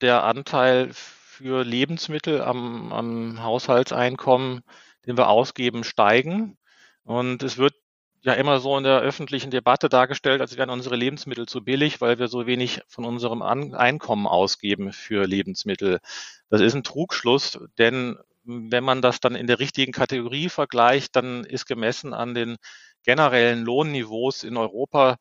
der 0.00 0.24
Anteil 0.24 0.90
für 0.92 1.64
Lebensmittel 1.64 2.40
am, 2.42 2.92
am 2.92 3.42
Haushaltseinkommen, 3.42 4.62
den 5.06 5.16
wir 5.16 5.28
ausgeben, 5.28 5.84
steigen. 5.84 6.58
Und 7.04 7.42
es 7.42 7.58
wird 7.58 7.74
ja 8.22 8.32
immer 8.34 8.60
so 8.60 8.76
in 8.78 8.84
der 8.84 9.00
öffentlichen 9.00 9.50
Debatte 9.50 9.88
dargestellt, 9.88 10.40
als 10.40 10.56
wären 10.56 10.70
unsere 10.70 10.96
Lebensmittel 10.96 11.46
zu 11.46 11.62
billig, 11.62 12.00
weil 12.00 12.18
wir 12.18 12.28
so 12.28 12.46
wenig 12.46 12.80
von 12.88 13.04
unserem 13.04 13.42
Einkommen 13.42 14.26
ausgeben 14.26 14.92
für 14.92 15.26
Lebensmittel. 15.26 16.00
Das 16.48 16.60
ist 16.60 16.74
ein 16.74 16.84
Trugschluss, 16.84 17.58
denn 17.78 18.16
wenn 18.44 18.84
man 18.84 19.02
das 19.02 19.20
dann 19.20 19.34
in 19.34 19.46
der 19.46 19.58
richtigen 19.58 19.92
Kategorie 19.92 20.48
vergleicht, 20.48 21.16
dann 21.16 21.44
ist 21.44 21.66
gemessen 21.66 22.14
an 22.14 22.34
den 22.34 22.56
generellen 23.04 23.64
Lohnniveaus 23.64 24.44
in 24.44 24.56
Europa 24.56 25.18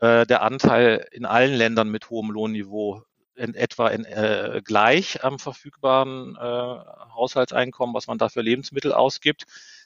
äh, 0.00 0.26
der 0.26 0.42
Anteil 0.42 1.06
in 1.12 1.24
allen 1.24 1.54
Ländern 1.54 1.88
mit 1.88 2.10
hohem 2.10 2.30
Lohnniveau 2.30 3.02
in 3.36 3.54
etwa 3.54 3.88
in, 3.88 4.04
äh, 4.04 4.62
gleich 4.64 5.24
am 5.24 5.38
verfügbaren 5.38 6.36
äh, 6.36 6.40
Haushaltseinkommen, 7.14 7.94
was 7.94 8.06
man 8.06 8.18
da 8.18 8.28
für 8.28 8.42
Lebensmittel 8.42 8.92
ausgibt. 8.92 9.44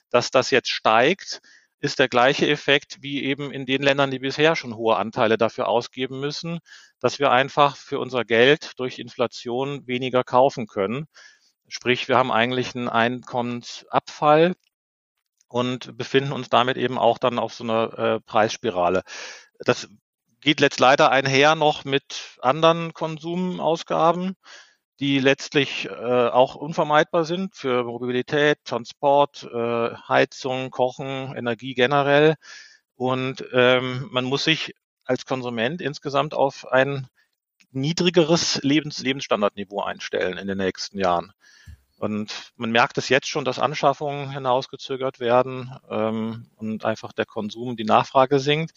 Dass 0.09 0.31
das 0.31 0.51
jetzt 0.51 0.69
steigt, 0.69 1.41
ist 1.79 1.99
der 1.99 2.09
gleiche 2.09 2.47
Effekt 2.47 2.97
wie 3.01 3.23
eben 3.23 3.51
in 3.51 3.65
den 3.65 3.81
Ländern, 3.81 4.11
die 4.11 4.19
bisher 4.19 4.55
schon 4.55 4.75
hohe 4.75 4.97
Anteile 4.97 5.37
dafür 5.37 5.67
ausgeben 5.67 6.19
müssen, 6.19 6.59
dass 6.99 7.19
wir 7.19 7.31
einfach 7.31 7.77
für 7.77 7.99
unser 7.99 8.25
Geld 8.25 8.73
durch 8.77 8.99
Inflation 8.99 9.87
weniger 9.87 10.23
kaufen 10.23 10.67
können. 10.67 11.07
Sprich, 11.67 12.07
wir 12.07 12.17
haben 12.17 12.31
eigentlich 12.31 12.75
einen 12.75 12.89
Einkommensabfall 12.89 14.55
und 15.47 15.97
befinden 15.97 16.31
uns 16.31 16.49
damit 16.49 16.77
eben 16.77 16.97
auch 16.97 17.17
dann 17.17 17.39
auf 17.39 17.53
so 17.53 17.63
einer 17.63 17.97
äh, 17.97 18.19
Preisspirale. 18.21 19.03
Das 19.59 19.89
geht 20.41 20.61
jetzt 20.61 20.79
leider 20.79 21.11
einher 21.11 21.55
noch 21.55 21.85
mit 21.85 22.37
anderen 22.41 22.93
Konsumausgaben, 22.93 24.35
die 24.99 25.19
letztlich 25.19 25.85
äh, 25.85 26.27
auch 26.27 26.55
unvermeidbar 26.55 27.25
sind 27.25 27.55
für 27.55 27.83
Mobilität, 27.83 28.59
Transport, 28.65 29.43
äh, 29.43 29.95
Heizung, 30.07 30.71
Kochen, 30.71 31.33
Energie 31.35 31.73
generell. 31.73 32.35
Und 32.95 33.45
ähm, 33.53 34.07
man 34.11 34.25
muss 34.25 34.43
sich 34.43 34.73
als 35.05 35.25
Konsument 35.25 35.81
insgesamt 35.81 36.33
auf 36.33 36.67
ein 36.67 37.07
niedrigeres 37.71 38.61
Lebens 38.63 38.99
Lebensstandardniveau 38.99 39.81
einstellen 39.81 40.37
in 40.37 40.47
den 40.47 40.57
nächsten 40.57 40.99
Jahren. 40.99 41.31
Und 41.97 42.53
man 42.55 42.71
merkt 42.71 42.97
es 42.97 43.09
jetzt 43.09 43.27
schon, 43.27 43.43
dass 43.43 43.59
Anschaffungen 43.59 44.31
hinausgezögert 44.31 45.19
werden 45.19 45.71
ähm, 45.89 46.49
und 46.55 46.85
einfach 46.85 47.11
der 47.11 47.25
Konsum, 47.25 47.75
die 47.75 47.83
Nachfrage 47.83 48.39
sinkt. 48.39 48.71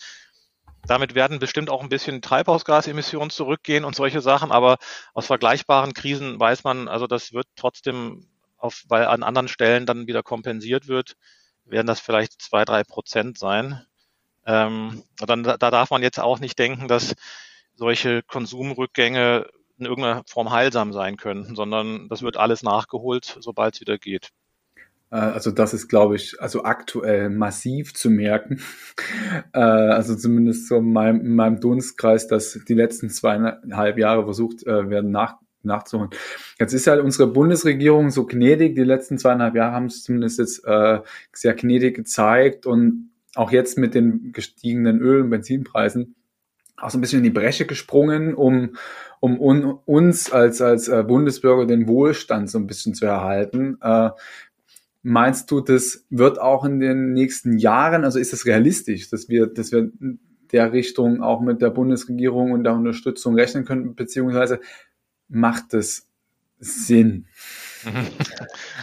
Damit 0.87 1.15
werden 1.15 1.39
bestimmt 1.39 1.71
auch 1.71 1.83
ein 1.83 1.89
bisschen 1.89 2.23
Treibhausgasemissionen 2.23 3.31
zurückgehen 3.31 3.85
und 3.85 3.95
solche 3.95 4.21
Sachen, 4.21 4.51
aber 4.51 4.79
aus 5.15 5.27
vergleichbaren 5.27 5.95
Krisen 5.95 6.39
weiß 6.41 6.65
man, 6.65 6.89
also 6.89 7.07
das 7.07 7.33
wird 7.33 7.47
trotzdem 7.57 8.29
auf, 8.57 8.85
weil 8.89 9.07
an 9.07 9.23
anderen 9.23 9.49
Stellen 9.49 9.87
dann 9.87 10.07
wieder 10.07 10.23
kompensiert 10.23 10.89
wird, 10.89 11.17
werden 11.65 11.87
das 11.87 12.01
vielleicht 12.01 12.41
zwei, 12.43 12.65
drei 12.65 12.85
Prozent 12.85 13.39
sein. 13.39 13.85
Ähm, 14.45 15.05
dann, 15.19 15.45
da 15.45 15.57
darf 15.57 15.91
man 15.91 16.03
jetzt 16.03 16.19
auch 16.19 16.41
nicht 16.41 16.59
denken, 16.59 16.89
dass 16.89 17.15
solche 17.75 18.23
Konsumrückgänge 18.23 19.47
in 19.79 19.87
irgendeiner 19.87 20.23
Form 20.27 20.51
heilsam 20.51 20.93
sein 20.93 21.17
könnten, 21.17 21.55
sondern 21.57 22.09
das 22.09 22.23
wird 22.23 22.37
alles 22.37 22.63
nachgeholt, 22.63 23.37
sobald 23.41 23.75
es 23.75 23.81
wieder 23.81 23.99
geht. 23.99 24.31
Äh, 25.13 25.17
also 25.17 25.51
das 25.51 25.75
ist, 25.75 25.89
glaube 25.89 26.17
ich, 26.17 26.41
also 26.41 26.65
aktuell 26.65 27.31
massiv 27.31 27.95
zu 27.95 28.11
merken. 28.11 28.61
Äh, 29.55 29.59
also 29.59 30.15
zumindest 30.15 30.69
so 30.69 30.79
in 30.79 30.93
meinem, 30.93 31.21
in 31.21 31.35
meinem 31.35 31.61
Dunstkreis, 31.61 32.27
dass 32.27 32.59
die 32.67 32.75
letzten 32.75 33.11
zweieinhalb 33.11 33.99
Jahre 33.99 34.25
versucht 34.25 34.67
äh, 34.67 34.89
werden 34.89 35.11
nach, 35.11 35.37
nachzuholen. 35.63 36.11
Jetzt 36.59 36.73
ist 36.73 36.87
halt 36.87 37.03
unsere 37.03 37.27
Bundesregierung 37.27 38.11
so 38.11 38.25
gnädig. 38.25 38.75
Die 38.75 38.85
letzten 38.85 39.19
zweieinhalb 39.19 39.55
Jahre 39.55 39.73
haben 39.73 39.87
es 39.87 40.05
zumindest 40.05 40.39
jetzt 40.39 40.65
äh, 40.65 41.01
sehr 41.33 41.55
gnädig 41.55 41.97
gezeigt 41.97 42.67
und 42.67 43.11
auch 43.35 43.53
jetzt 43.53 43.77
mit 43.77 43.95
den 43.95 44.33
gestiegenen 44.33 45.01
Öl- 45.01 45.23
und 45.23 45.31
Benzinpreisen 45.31 46.15
auch 46.77 46.91
so 46.91 46.99
ein 46.99 47.01
bisschen 47.01 47.19
in 47.19 47.25
die 47.25 47.31
Bresche 47.31 47.67
gesprungen, 47.67 48.35
um, 48.35 48.77
um 49.21 49.39
un, 49.39 49.79
uns 49.85 50.33
als, 50.33 50.61
als 50.61 50.89
Bundesbürger 50.89 51.67
den 51.67 51.87
Wohlstand 51.87 52.51
so 52.51 52.59
ein 52.59 52.67
bisschen 52.67 52.95
zu 52.95 53.07
erhalten. 53.07 53.79
Äh, 53.81 54.11
Meinst 55.03 55.51
du, 55.51 55.61
das 55.61 56.07
wird 56.11 56.41
auch 56.41 56.65
in 56.65 56.79
den 56.79 57.13
nächsten 57.13 57.59
Jahren, 57.59 58.05
also 58.05 58.19
ist 58.19 58.33
es 58.33 58.47
realistisch, 58.47 59.11
dass 59.11 59.29
wir, 59.29 59.49
dass 59.49 59.73
wir 59.73 59.91
der 60.53 60.73
Richtung 60.73 61.23
auch 61.23 61.41
mit 61.41 61.61
der 61.61 61.71
Bundesregierung 61.71 62.53
und 62.53 62.65
der 62.65 62.75
Unterstützung 62.75 63.35
rechnen 63.35 63.65
können, 63.65 63.95
beziehungsweise 63.95 64.61
macht 65.29 65.75
es 65.75 66.09
Sinn? 66.59 67.27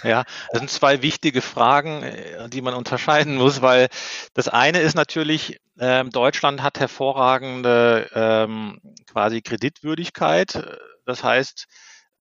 Ja, 0.03 0.25
das 0.51 0.59
sind 0.59 0.69
zwei 0.69 1.01
wichtige 1.01 1.41
Fragen, 1.41 2.03
äh, 2.03 2.49
die 2.49 2.61
man 2.61 2.73
unterscheiden 2.73 3.35
muss, 3.35 3.61
weil 3.61 3.87
das 4.33 4.49
eine 4.49 4.81
ist 4.81 4.95
natürlich, 4.95 5.59
äh, 5.77 6.03
Deutschland 6.05 6.61
hat 6.61 6.79
hervorragende 6.79 8.09
ähm, 8.13 8.81
quasi 9.09 9.41
Kreditwürdigkeit. 9.41 10.79
Das 11.05 11.23
heißt, 11.23 11.67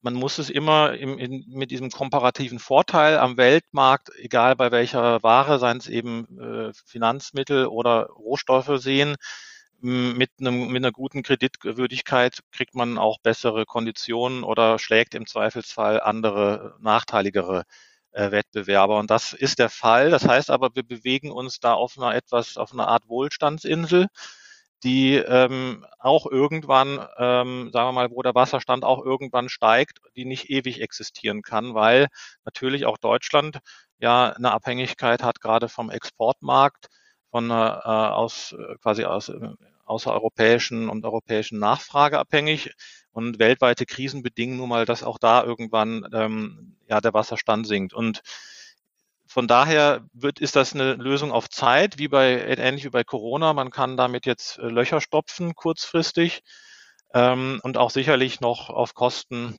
man 0.00 0.14
muss 0.14 0.38
es 0.38 0.50
immer 0.50 0.95
im, 0.95 1.19
in, 1.19 1.45
mit 1.49 1.71
diesem 1.71 1.90
komparativen 1.90 2.59
Vorteil 2.59 3.19
am 3.19 3.37
Weltmarkt, 3.37 4.11
egal 4.19 4.57
bei 4.57 4.71
welcher 4.71 5.23
Ware, 5.23 5.59
seien 5.59 5.78
es 5.78 5.88
eben 5.88 6.38
äh, 6.38 6.73
Finanzmittel 6.87 7.67
oder 7.67 8.07
Rohstoffe 8.07 8.81
sehen. 8.81 9.17
Mit, 9.81 10.31
einem, 10.40 10.69
mit 10.69 10.85
einer 10.85 10.90
guten 10.90 11.23
Kreditwürdigkeit 11.23 12.40
kriegt 12.50 12.75
man 12.75 12.99
auch 12.99 13.21
bessere 13.21 13.64
Konditionen 13.64 14.43
oder 14.43 14.81
schlägt 14.81 15.14
im 15.14 15.25
Zweifelsfall 15.26 16.00
andere 16.00 16.76
nachteiligere 16.81 17.64
äh, 18.11 18.33
Wettbewerber. 18.33 18.99
Und 18.99 19.11
das 19.11 19.33
ist 19.35 19.61
der 19.61 19.69
Fall. 19.69 20.11
Das 20.11 20.26
heißt 20.26 20.50
aber, 20.50 20.75
wir 20.75 20.83
bewegen 20.83 21.31
uns 21.31 21.61
da 21.61 21.75
auf 21.75 21.97
einer 21.97 22.14
etwas, 22.14 22.57
auf 22.57 22.73
einer 22.73 22.88
Art 22.88 23.09
Wohlstandsinsel 23.09 24.09
die 24.85 25.17
ähm, 25.17 25.85
auch 25.99 26.27
irgendwann, 26.27 26.99
ähm, 27.19 27.71
sagen 27.73 27.89
wir 27.89 27.93
mal, 27.93 28.11
wo 28.11 28.23
der 28.23 28.35
Wasserstand 28.35 28.85
auch 28.85 29.05
irgendwann 29.05 29.49
steigt, 29.49 29.99
die 30.17 30.25
nicht 30.25 30.51
ewig 30.51 30.81
existieren 30.81 31.43
kann, 31.43 31.75
weil 31.75 32.09
natürlich 32.45 32.87
auch 32.87 32.99
Deutschland 32.99 33.59
ja 33.99 34.33
eine 34.33 34.53
Abhängigkeit 34.53 35.23
hat, 35.23 35.41
gerade 35.41 35.69
vom 35.69 35.91
Exportmarkt, 35.91 36.89
von 37.31 37.51
äh, 37.51 37.55
aus 37.55 38.55
quasi 38.83 39.05
aus 39.05 39.29
äh, 39.29 39.49
außereuropäischen 39.89 40.89
und 40.89 41.05
europäischen 41.05 41.59
Nachfrage 41.59 42.19
abhängig. 42.19 42.75
Und 43.13 43.39
weltweite 43.39 43.87
Krisen 43.87 44.23
bedingen 44.23 44.59
nun 44.59 44.69
mal, 44.69 44.85
dass 44.85 45.03
auch 45.03 45.19
da 45.19 45.43
irgendwann 45.43 46.07
ähm, 46.13 46.77
ja 46.89 47.01
der 47.01 47.15
Wasserstand 47.15 47.67
sinkt. 47.67 47.95
Und 47.95 48.23
von 49.29 49.47
daher 49.47 50.01
wird, 50.15 50.41
ist 50.41 50.57
das 50.57 50.75
eine 50.75 50.95
Lösung 50.95 51.33
auf 51.33 51.51
Zeit, 51.51 51.99
wie 51.99 52.09
bei, 52.09 52.41
ähnlich 52.41 52.85
wie 52.85 52.91
bei 52.91 53.05
Corona. 53.05 53.53
Man 53.53 53.71
kann 53.71 53.99
damit 53.99 54.25
jetzt 54.25 54.59
äh, 54.59 54.69
Löcher 54.69 55.03
stopfen 55.03 55.55
kurzfristig 55.55 56.43
ähm, 57.15 57.61
und 57.63 57.77
auch 57.77 57.91
sicherlich 57.91 58.41
noch 58.41 58.71
auf 58.71 58.95
Kosten 58.95 59.57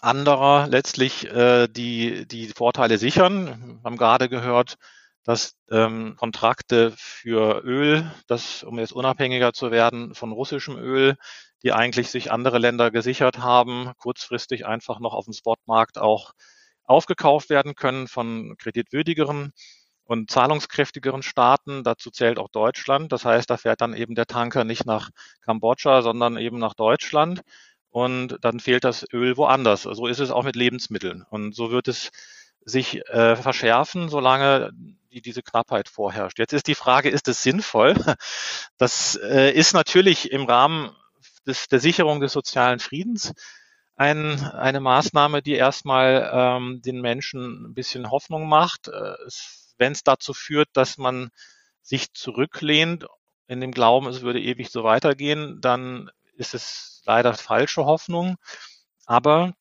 anderer 0.00 0.66
letztlich 0.68 1.26
äh, 1.26 1.68
die, 1.68 2.26
die 2.26 2.48
Vorteile 2.48 2.96
sichern. 2.96 3.80
Wir 3.82 3.84
haben 3.84 3.96
gerade 3.98 4.30
gehört, 4.30 4.76
dass 5.24 5.56
ähm, 5.70 6.16
Kontrakte 6.16 6.92
für 6.96 7.62
Öl, 7.64 8.10
das, 8.28 8.62
um 8.62 8.78
jetzt 8.78 8.92
unabhängiger 8.92 9.52
zu 9.52 9.70
werden 9.70 10.14
von 10.14 10.32
russischem 10.32 10.78
Öl, 10.78 11.16
die 11.62 11.72
eigentlich 11.72 12.10
sich 12.10 12.32
andere 12.32 12.58
Länder 12.58 12.90
gesichert 12.90 13.38
haben, 13.38 13.92
kurzfristig 13.98 14.64
einfach 14.66 15.00
noch 15.00 15.12
auf 15.12 15.24
dem 15.26 15.34
Spotmarkt 15.34 15.98
auch 15.98 16.32
aufgekauft 16.86 17.50
werden 17.50 17.74
können 17.74 18.08
von 18.08 18.56
kreditwürdigeren 18.58 19.52
und 20.04 20.30
zahlungskräftigeren 20.30 21.22
Staaten. 21.22 21.82
Dazu 21.84 22.10
zählt 22.10 22.38
auch 22.38 22.48
Deutschland. 22.48 23.12
Das 23.12 23.24
heißt, 23.24 23.50
da 23.50 23.56
fährt 23.56 23.80
dann 23.80 23.94
eben 23.94 24.14
der 24.14 24.26
Tanker 24.26 24.64
nicht 24.64 24.86
nach 24.86 25.10
Kambodscha, 25.42 26.02
sondern 26.02 26.36
eben 26.36 26.58
nach 26.58 26.74
Deutschland. 26.74 27.42
Und 27.90 28.38
dann 28.42 28.60
fehlt 28.60 28.84
das 28.84 29.04
Öl 29.12 29.36
woanders. 29.36 29.82
So 29.82 30.06
ist 30.06 30.20
es 30.20 30.30
auch 30.30 30.44
mit 30.44 30.56
Lebensmitteln. 30.56 31.24
Und 31.28 31.54
so 31.54 31.70
wird 31.70 31.88
es 31.88 32.10
sich 32.64 33.06
äh, 33.08 33.36
verschärfen, 33.36 34.08
solange 34.08 34.70
die, 35.12 35.22
diese 35.22 35.42
Knappheit 35.42 35.88
vorherrscht. 35.88 36.38
Jetzt 36.38 36.52
ist 36.52 36.66
die 36.66 36.74
Frage, 36.74 37.08
ist 37.10 37.28
es 37.28 37.42
sinnvoll? 37.42 37.94
Das 38.78 39.18
äh, 39.22 39.52
ist 39.52 39.72
natürlich 39.72 40.30
im 40.30 40.44
Rahmen 40.44 40.90
des, 41.46 41.68
der 41.68 41.80
Sicherung 41.80 42.20
des 42.20 42.32
sozialen 42.32 42.78
Friedens 42.78 43.32
ein, 43.96 44.40
eine 44.40 44.80
Maßnahme, 44.80 45.42
die 45.42 45.54
erstmal 45.54 46.30
ähm, 46.32 46.82
den 46.82 47.00
Menschen 47.00 47.66
ein 47.66 47.74
bisschen 47.74 48.10
Hoffnung 48.10 48.48
macht. 48.48 48.88
Äh, 48.88 49.14
Wenn 49.78 49.92
es 49.92 50.04
dazu 50.04 50.34
führt, 50.34 50.68
dass 50.74 50.98
man 50.98 51.30
sich 51.82 52.12
zurücklehnt 52.12 53.06
in 53.46 53.60
dem 53.60 53.72
Glauben, 53.72 54.06
es 54.08 54.22
würde 54.22 54.40
ewig 54.40 54.70
so 54.70 54.84
weitergehen, 54.84 55.60
dann 55.60 56.10
ist 56.36 56.54
es 56.54 57.02
leider 57.06 57.34
falsche 57.34 57.86
Hoffnung. 57.86 58.36
Aber 59.06 59.54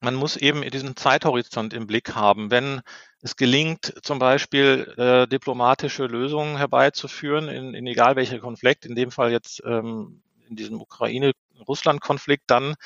man 0.00 0.14
muss 0.14 0.36
eben 0.36 0.62
diesen 0.70 0.96
Zeithorizont 0.96 1.74
im 1.74 1.86
Blick 1.86 2.14
haben. 2.14 2.50
Wenn 2.50 2.82
es 3.20 3.36
gelingt, 3.36 3.94
zum 4.02 4.18
Beispiel 4.18 4.94
äh, 4.96 5.26
diplomatische 5.26 6.06
Lösungen 6.06 6.56
herbeizuführen, 6.56 7.48
in, 7.48 7.74
in 7.74 7.86
egal 7.86 8.16
welcher 8.16 8.38
Konflikt, 8.38 8.86
in 8.86 8.94
dem 8.94 9.10
Fall 9.10 9.30
jetzt 9.32 9.62
ähm, 9.64 10.22
in 10.48 10.56
diesem 10.56 10.80
Ukraine-Russland-Konflikt, 10.80 12.44
dann 12.46 12.76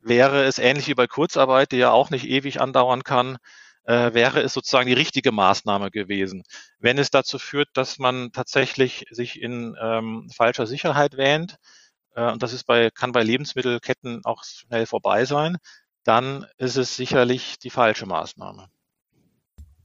wäre 0.00 0.44
es 0.44 0.58
ähnlich 0.58 0.88
wie 0.88 0.94
bei 0.94 1.06
Kurzarbeit, 1.06 1.72
die 1.72 1.76
ja 1.76 1.90
auch 1.90 2.10
nicht 2.10 2.26
ewig 2.26 2.60
andauern 2.60 3.02
kann, 3.02 3.38
äh, 3.84 4.14
wäre 4.14 4.42
es 4.42 4.52
sozusagen 4.52 4.88
die 4.88 4.94
richtige 4.94 5.32
Maßnahme 5.32 5.90
gewesen. 5.90 6.42
Wenn 6.78 6.98
es 6.98 7.10
dazu 7.10 7.38
führt, 7.38 7.68
dass 7.74 7.98
man 7.98 8.32
tatsächlich 8.32 9.06
sich 9.10 9.40
in 9.40 9.76
ähm, 9.80 10.28
falscher 10.34 10.66
Sicherheit 10.66 11.16
wähnt, 11.16 11.56
äh, 12.14 12.32
und 12.32 12.42
das 12.42 12.52
ist 12.52 12.64
bei, 12.64 12.90
kann 12.90 13.12
bei 13.12 13.22
Lebensmittelketten 13.22 14.24
auch 14.24 14.44
schnell 14.44 14.86
vorbei 14.86 15.24
sein, 15.24 15.56
dann 16.04 16.46
ist 16.58 16.76
es 16.76 16.96
sicherlich 16.96 17.58
die 17.58 17.70
falsche 17.70 18.06
Maßnahme. 18.06 18.68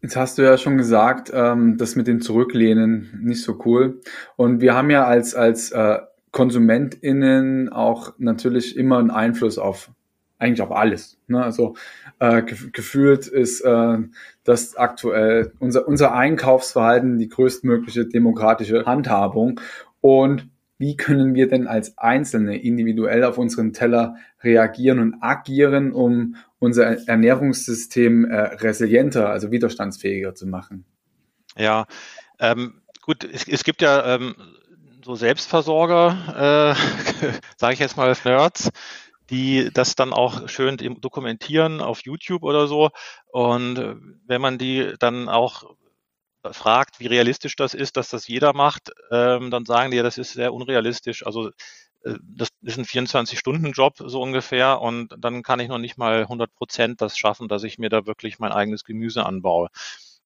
Jetzt 0.02 0.16
hast 0.16 0.40
du 0.40 0.42
ja 0.42 0.58
schon 0.58 0.78
gesagt, 0.78 1.32
ähm, 1.32 1.78
das 1.78 1.96
mit 1.96 2.08
dem 2.08 2.22
Zurücklehnen 2.22 3.20
nicht 3.22 3.44
so 3.44 3.60
cool. 3.66 4.02
Und 4.36 4.62
wir 4.62 4.74
haben 4.74 4.90
ja 4.90 5.06
als, 5.06 5.36
als 5.36 5.72
äh, 5.72 6.00
KonsumentInnen 6.32 7.70
auch 7.70 8.14
natürlich 8.18 8.78
immer 8.78 8.98
einen 8.98 9.12
Einfluss 9.12 9.60
auf 9.60 9.92
eigentlich 10.42 10.62
auf 10.62 10.72
alles. 10.72 11.18
Ne? 11.28 11.44
Also 11.44 11.76
äh, 12.20 12.42
gefühlt 12.42 13.28
ist 13.28 13.62
äh, 13.62 13.98
das 14.44 14.76
aktuell 14.76 15.54
unser, 15.60 15.88
unser 15.88 16.14
Einkaufsverhalten 16.14 17.18
die 17.18 17.30
größtmögliche 17.30 18.06
demokratische 18.06 18.86
Handhabung. 18.86 19.62
Und 20.02 20.50
wie 20.78 20.98
können 20.98 21.36
wir 21.36 21.48
denn 21.48 21.68
als 21.68 21.98
Einzelne 22.00 22.60
individuell 22.60 23.24
auf 23.24 23.38
unseren 23.38 23.72
Teller 23.72 24.16
reagieren 24.44 25.00
und 25.00 25.22
agieren, 25.22 25.92
um 25.92 26.36
unser 26.58 27.08
Ernährungssystem 27.08 28.26
äh, 28.26 28.36
resilienter, 28.36 29.30
also 29.30 29.52
widerstandsfähiger 29.52 30.34
zu 30.34 30.48
machen? 30.48 30.86
Ja, 31.56 31.86
ähm, 32.40 32.82
gut, 33.02 33.24
es, 33.24 33.48
es 33.48 33.64
gibt 33.64 33.84
ja 33.84 34.16
ähm, 34.16 34.36
so 35.06 35.16
Selbstversorger, 35.16 36.76
äh, 36.76 37.30
sage 37.58 37.74
ich 37.74 37.80
jetzt 37.80 37.98
mal 37.98 38.16
Nerds, 38.26 38.72
die 39.32 39.70
das 39.74 39.96
dann 39.96 40.14
auch 40.14 40.48
schön 40.50 40.78
dokumentieren 41.00 41.82
auf 41.82 42.04
YouTube 42.04 42.44
oder 42.44 42.68
so. 42.68 42.90
Und 43.28 43.78
äh, 43.78 43.96
wenn 44.28 44.42
man 44.42 44.58
die 44.58 44.94
dann 45.00 45.30
auch 45.30 45.76
fragt, 46.52 47.00
wie 47.00 47.08
realistisch 47.08 47.56
das 47.56 47.74
ist, 47.74 47.98
dass 47.98 48.10
das 48.10 48.28
jeder 48.28 48.54
macht, 48.54 48.92
ähm, 49.12 49.52
dann 49.52 49.66
sagen 49.66 49.92
die, 49.92 49.98
ja, 49.98 50.04
das 50.04 50.18
ist 50.18 50.34
sehr 50.34 50.54
unrealistisch. 50.54 51.26
Also 51.26 51.50
äh, 52.04 52.16
das 52.24 52.50
ist 52.62 52.78
ein 52.78 52.86
24-Stunden-Job 52.86 53.96
so 53.98 54.22
ungefähr 54.22 54.82
und 54.82 55.16
dann 55.18 55.44
kann 55.44 55.60
ich 55.60 55.70
noch 55.70 55.78
nicht 55.78 55.98
mal 55.98 56.22
100 56.22 56.54
Prozent 56.54 57.02
das 57.02 57.18
schaffen, 57.18 57.48
dass 57.48 57.64
ich 57.64 57.78
mir 57.78 57.90
da 57.90 58.06
wirklich 58.06 58.40
mein 58.40 58.52
eigenes 58.52 58.84
Gemüse 58.84 59.26
anbaue. 59.26 59.70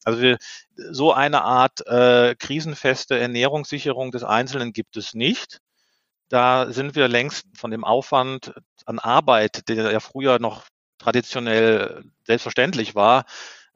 Also 0.04 0.22
wir, 0.22 0.38
so 0.76 1.14
eine 1.14 1.44
Art 1.44 1.86
äh, 1.88 2.36
krisenfeste 2.38 3.18
Ernährungssicherung 3.18 4.12
des 4.12 4.24
Einzelnen 4.24 4.72
gibt 4.72 4.98
es 4.98 5.14
nicht. 5.14 5.60
Da 6.30 6.72
sind 6.72 6.96
wir 6.96 7.08
längst 7.08 7.46
von 7.56 7.72
dem 7.72 7.84
Aufwand 7.84 8.54
an 8.86 9.00
Arbeit, 9.00 9.68
der 9.70 9.92
ja 9.92 10.00
früher 10.00 10.40
noch 10.40 10.64
traditionell 10.98 12.04
selbstverständlich 12.24 12.96
war, 12.96 13.26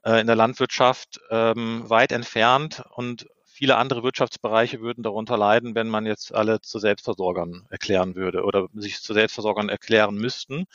äh, 0.04 0.22
in 0.22 0.28
der 0.28 0.36
Landwirtschaft 0.36 1.20
ähm, 1.30 1.90
weit 1.90 2.12
entfernt 2.12 2.84
und 2.92 3.28
viele 3.46 3.76
andere 3.76 4.04
Wirtschaftsbereiche 4.04 4.80
würden 4.80 5.04
darunter 5.04 5.38
leiden, 5.38 5.76
wenn 5.76 5.90
man 5.90 6.06
jetzt 6.06 6.34
alle 6.34 6.62
zu 6.62 6.80
Selbstversorgern 6.80 7.68
erklären 7.70 8.16
würde 8.16 8.44
oder 8.44 8.68
sich 8.74 9.02
zu 9.02 9.14
Selbstversorgern 9.14 9.68
erklären 9.68 10.16
müssten. 10.16 10.66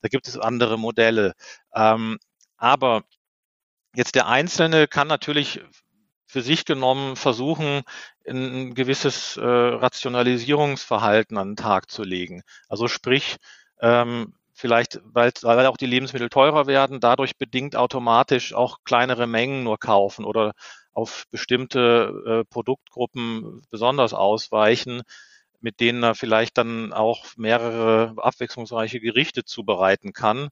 Da 0.00 0.08
gibt 0.08 0.28
es 0.28 0.38
andere 0.38 0.78
Modelle. 0.78 1.34
Ähm, 1.74 2.18
aber 2.56 3.02
jetzt 3.96 4.14
der 4.14 4.28
Einzelne 4.28 4.86
kann 4.86 5.08
natürlich 5.08 5.60
für 6.24 6.42
sich 6.42 6.64
genommen 6.64 7.16
versuchen, 7.16 7.82
ein 8.28 8.74
gewisses 8.74 9.36
äh, 9.36 9.44
Rationalisierungsverhalten 9.44 11.36
an 11.36 11.50
den 11.50 11.56
Tag 11.56 11.90
zu 11.90 12.04
legen. 12.04 12.42
Also 12.68 12.86
sprich, 12.86 13.38
ähm, 13.80 14.34
vielleicht, 14.52 15.00
weil, 15.04 15.32
weil 15.42 15.66
auch 15.66 15.76
die 15.76 15.86
Lebensmittel 15.86 16.28
teurer 16.28 16.66
werden, 16.66 17.00
dadurch 17.00 17.36
bedingt 17.36 17.76
automatisch 17.76 18.54
auch 18.54 18.78
kleinere 18.84 19.26
Mengen 19.26 19.64
nur 19.64 19.78
kaufen 19.78 20.24
oder 20.24 20.52
auf 20.92 21.24
bestimmte 21.30 22.12
äh, 22.26 22.44
Produktgruppen 22.44 23.62
besonders 23.70 24.12
ausweichen, 24.12 25.02
mit 25.60 25.80
denen 25.80 26.02
er 26.02 26.14
vielleicht 26.14 26.58
dann 26.58 26.92
auch 26.92 27.26
mehrere 27.36 28.14
abwechslungsreiche 28.16 29.00
Gerichte 29.00 29.44
zubereiten 29.44 30.12
kann. 30.12 30.48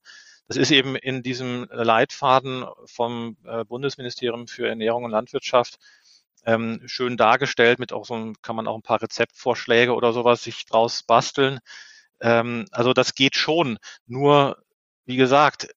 Das 0.49 0.57
ist 0.57 0.71
eben 0.71 0.97
in 0.97 1.23
diesem 1.23 1.67
Leitfaden 1.71 2.65
vom 2.87 3.37
äh, 3.45 3.65
Bundesministerium 3.65 4.47
für 4.49 4.67
Ernährung 4.67 5.05
und 5.05 5.11
Landwirtschaft 5.11 5.79
ähm, 6.47 6.81
schön 6.87 7.19
dargestellt. 7.19 7.79
Mit 7.79 7.93
auch 7.93 8.07
so 8.07 8.33
kann 8.41 8.57
man 8.57 8.67
auch 8.67 8.77
ein 8.77 8.83
paar 8.83 9.03
Rezeptvorschläge 9.03 9.95
oder 9.95 10.15
sowas 10.15 10.43
sich 10.43 10.65
draus 10.65 11.03
basteln. 11.03 11.59
Ähm, 12.21 12.67
also 12.73 12.93
das 12.93 13.15
geht 13.15 13.37
schon. 13.37 13.79
Nur, 14.07 14.63
wie 15.05 15.17
gesagt, 15.17 15.69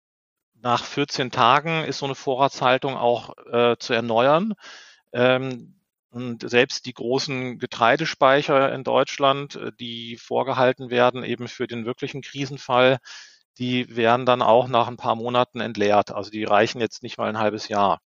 nach 0.61 0.83
14 0.85 1.31
Tagen 1.31 1.83
ist 1.85 1.99
so 1.99 2.05
eine 2.05 2.15
Vorratshaltung 2.15 2.95
auch 2.97 3.35
äh, 3.51 3.77
zu 3.79 3.93
erneuern. 3.93 4.53
Ähm, 5.13 5.75
und 6.11 6.47
selbst 6.49 6.85
die 6.85 6.93
großen 6.93 7.57
Getreidespeicher 7.57 8.73
in 8.73 8.83
Deutschland, 8.83 9.55
äh, 9.55 9.71
die 9.79 10.17
vorgehalten 10.17 10.89
werden, 10.89 11.23
eben 11.23 11.47
für 11.47 11.67
den 11.67 11.85
wirklichen 11.85 12.21
Krisenfall, 12.21 12.99
die 13.57 13.95
werden 13.95 14.25
dann 14.25 14.41
auch 14.41 14.67
nach 14.67 14.87
ein 14.87 14.97
paar 14.97 15.15
Monaten 15.15 15.61
entleert. 15.61 16.11
Also 16.11 16.31
die 16.31 16.43
reichen 16.43 16.81
jetzt 16.81 17.03
nicht 17.03 17.17
mal 17.17 17.29
ein 17.29 17.39
halbes 17.39 17.67
Jahr. 17.67 18.01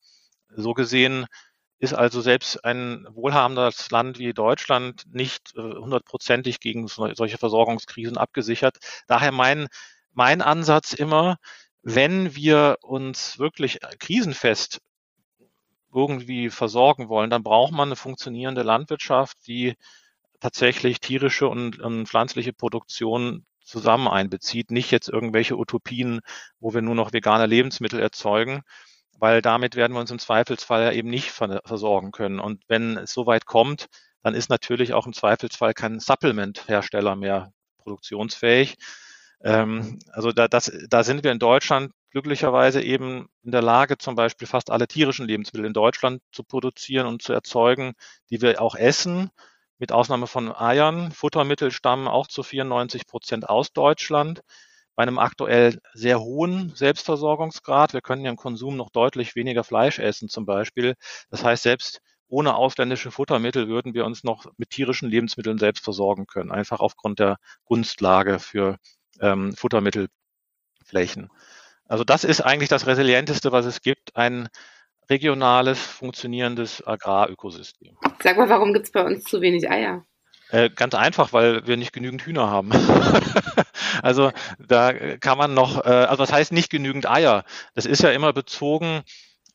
So 0.55 0.75
gesehen 0.75 1.27
ist 1.83 1.95
also 1.95 2.21
selbst 2.21 2.64
ein 2.64 3.09
wohlhabendes 3.11 3.90
Land 3.90 4.21
wie 4.21 4.33
Deutschland 4.33 5.03
nicht 5.12 5.53
äh, 5.57 5.61
hundertprozentig 5.61 6.61
gegen 6.61 6.87
solche 6.87 7.38
Versorgungskrisen 7.38 8.16
abgesichert. 8.16 8.79
Daher 9.09 9.33
mein, 9.33 9.66
mein 10.12 10.42
Ansatz 10.42 10.92
immer, 10.92 11.38
wenn 11.83 12.37
wir 12.37 12.79
uns 12.83 13.40
wirklich 13.40 13.81
krisenfest 13.99 14.81
irgendwie 15.92 16.51
versorgen 16.51 17.09
wollen, 17.09 17.31
dann 17.31 17.42
braucht 17.42 17.73
man 17.73 17.88
eine 17.88 17.97
funktionierende 17.97 18.62
Landwirtschaft, 18.62 19.37
die 19.49 19.75
tatsächlich 20.38 21.01
tierische 21.01 21.49
und, 21.49 21.81
und 21.81 22.07
pflanzliche 22.07 22.53
Produktion 22.53 23.45
zusammen 23.61 24.07
einbezieht, 24.07 24.71
nicht 24.71 24.92
jetzt 24.92 25.09
irgendwelche 25.09 25.59
Utopien, 25.59 26.21
wo 26.61 26.75
wir 26.75 26.83
nur 26.83 26.95
noch 26.95 27.12
vegane 27.12 27.47
Lebensmittel 27.47 27.99
erzeugen 27.99 28.62
weil 29.22 29.40
damit 29.40 29.76
werden 29.76 29.92
wir 29.92 30.00
uns 30.00 30.11
im 30.11 30.18
Zweifelsfall 30.18 30.96
eben 30.96 31.08
nicht 31.08 31.30
versorgen 31.30 32.11
können. 32.11 32.40
Und 32.40 32.64
wenn 32.66 32.96
es 32.96 33.12
so 33.12 33.24
weit 33.24 33.46
kommt, 33.46 33.87
dann 34.24 34.35
ist 34.35 34.50
natürlich 34.50 34.94
auch 34.94 35.06
im 35.06 35.12
Zweifelsfall 35.12 35.74
kein 35.74 36.00
Supplement-Hersteller 36.00 37.14
mehr 37.14 37.52
produktionsfähig. 37.78 38.78
Ähm, 39.44 40.00
also 40.11 40.32
da, 40.32 40.48
das, 40.48 40.72
da 40.88 41.04
sind 41.04 41.22
wir 41.22 41.30
in 41.30 41.38
Deutschland 41.38 41.92
glücklicherweise 42.11 42.82
eben 42.82 43.28
in 43.44 43.52
der 43.52 43.62
Lage, 43.62 43.96
zum 43.96 44.16
Beispiel 44.16 44.48
fast 44.48 44.70
alle 44.70 44.88
tierischen 44.88 45.28
Lebensmittel 45.28 45.66
in 45.66 45.72
Deutschland 45.72 46.20
zu 46.32 46.42
produzieren 46.42 47.06
und 47.06 47.22
zu 47.22 47.32
erzeugen, 47.32 47.92
die 48.28 48.42
wir 48.42 48.61
auch 48.61 48.74
essen, 48.74 49.30
mit 49.78 49.92
Ausnahme 49.92 50.26
von 50.26 50.52
Eiern. 50.52 51.12
Futtermittel 51.12 51.70
stammen 51.70 52.08
auch 52.08 52.26
zu 52.26 52.42
94 52.42 53.06
Prozent 53.06 53.48
aus 53.48 53.72
Deutschland 53.72 54.42
bei 54.94 55.02
einem 55.02 55.18
aktuell 55.18 55.78
sehr 55.94 56.20
hohen 56.20 56.74
Selbstversorgungsgrad. 56.74 57.92
Wir 57.92 58.00
können 58.00 58.24
ja 58.24 58.31
im 58.31 58.37
Konsum 58.37 58.76
noch 58.76 58.90
deutlich 58.90 59.35
weniger 59.37 59.64
Fleisch 59.64 59.98
essen 59.98 60.28
zum 60.28 60.46
Beispiel. 60.46 60.94
Das 61.31 61.44
heißt, 61.44 61.62
selbst 61.62 62.00
ohne 62.28 62.55
ausländische 62.55 63.11
Futtermittel 63.11 63.68
würden 63.68 63.94
wir 63.94 64.07
uns 64.07 64.24
noch 64.24 64.46
mit 64.57 64.70
tierischen 64.70 65.09
Lebensmitteln 65.09 65.59
selbst 65.59 65.85
versorgen 65.85 66.26
können, 66.26 66.50
einfach 66.50 66.81
aufgrund 66.81 67.18
der 67.18 67.37
Gunstlage 67.64 68.38
für 68.38 68.78
ähm, 69.20 69.55
Futtermittelflächen. 69.55 71.28
Also 71.87 72.05
das 72.05 72.24
ist 72.24 72.40
eigentlich 72.40 72.70
das 72.70 72.87
Resilienteste, 72.87 73.52
was 73.52 73.66
es 73.66 73.83
gibt, 73.83 74.16
ein 74.16 74.48
regionales, 75.11 75.78
funktionierendes 75.78 76.87
Agrarökosystem. 76.87 77.98
Sag 78.22 78.38
mal, 78.38 78.48
warum 78.48 78.72
gibt 78.72 78.87
es 78.87 78.92
bei 78.92 79.05
uns 79.05 79.24
zu 79.24 79.42
wenig 79.42 79.70
Eier? 79.70 80.07
Äh, 80.50 80.70
ganz 80.70 80.94
einfach, 80.94 81.33
weil 81.35 81.66
wir 81.66 81.76
nicht 81.76 81.92
genügend 81.92 82.22
Hühner 82.22 82.50
haben. 82.50 82.70
also 84.02 84.33
da 84.59 85.16
kann 85.18 85.38
man 85.38 85.55
noch, 85.55 85.85
äh, 85.85 85.88
also 85.88 86.22
was 86.22 86.33
heißt 86.33 86.52
nicht 86.52 86.70
genügend 86.70 87.09
Eier? 87.09 87.44
Das 87.74 87.87
ist 87.87 88.02
ja 88.02 88.11
immer 88.11 88.33
bezogen 88.33 89.02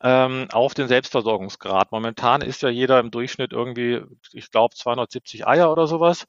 ähm, 0.02 0.48
auf 0.52 0.74
den 0.74 0.88
Selbstversorgungsgrad. 0.88 1.92
Momentan 1.92 2.42
ist 2.42 2.62
ja 2.62 2.68
jeder 2.68 3.00
im 3.00 3.10
Durchschnitt 3.10 3.52
irgendwie, 3.52 4.02
ich 4.32 4.50
glaube, 4.50 4.74
270 4.74 5.46
Eier 5.46 5.72
oder 5.72 5.86
sowas 5.86 6.26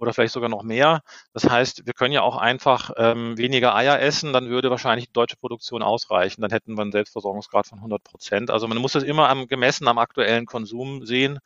oder 0.00 0.14
vielleicht 0.14 0.32
sogar 0.32 0.48
noch 0.48 0.62
mehr. 0.62 1.02
Das 1.34 1.48
heißt, 1.48 1.86
wir 1.86 1.92
können 1.92 2.12
ja 2.14 2.22
auch 2.22 2.36
einfach 2.38 2.90
ähm, 2.96 3.36
weniger 3.36 3.74
Eier 3.74 4.00
essen, 4.00 4.32
dann 4.32 4.48
würde 4.48 4.70
wahrscheinlich 4.70 5.06
die 5.06 5.12
deutsche 5.12 5.36
Produktion 5.36 5.82
ausreichen. 5.82 6.40
Dann 6.40 6.50
hätten 6.50 6.76
wir 6.76 6.82
einen 6.82 6.92
Selbstversorgungsgrad 6.92 7.66
von 7.66 7.78
100 7.78 8.02
Prozent. 8.02 8.50
Also 8.50 8.66
man 8.66 8.78
muss 8.78 8.92
das 8.92 9.02
immer 9.02 9.28
am, 9.28 9.46
gemessen 9.46 9.88
am 9.88 9.98
aktuellen 9.98 10.46
Konsum 10.46 11.04
sehen. 11.04 11.38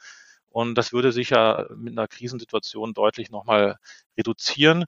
Und 0.51 0.77
das 0.77 0.93
würde 0.93 1.11
sich 1.11 1.31
ja 1.31 1.67
mit 1.77 1.99
einer 1.99 2.07
Krisensituation 2.07 2.95
deutlich 2.95 3.31
nochmal 3.31 3.77
reduzieren. 4.17 4.85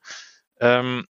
Ähm, 0.60 1.06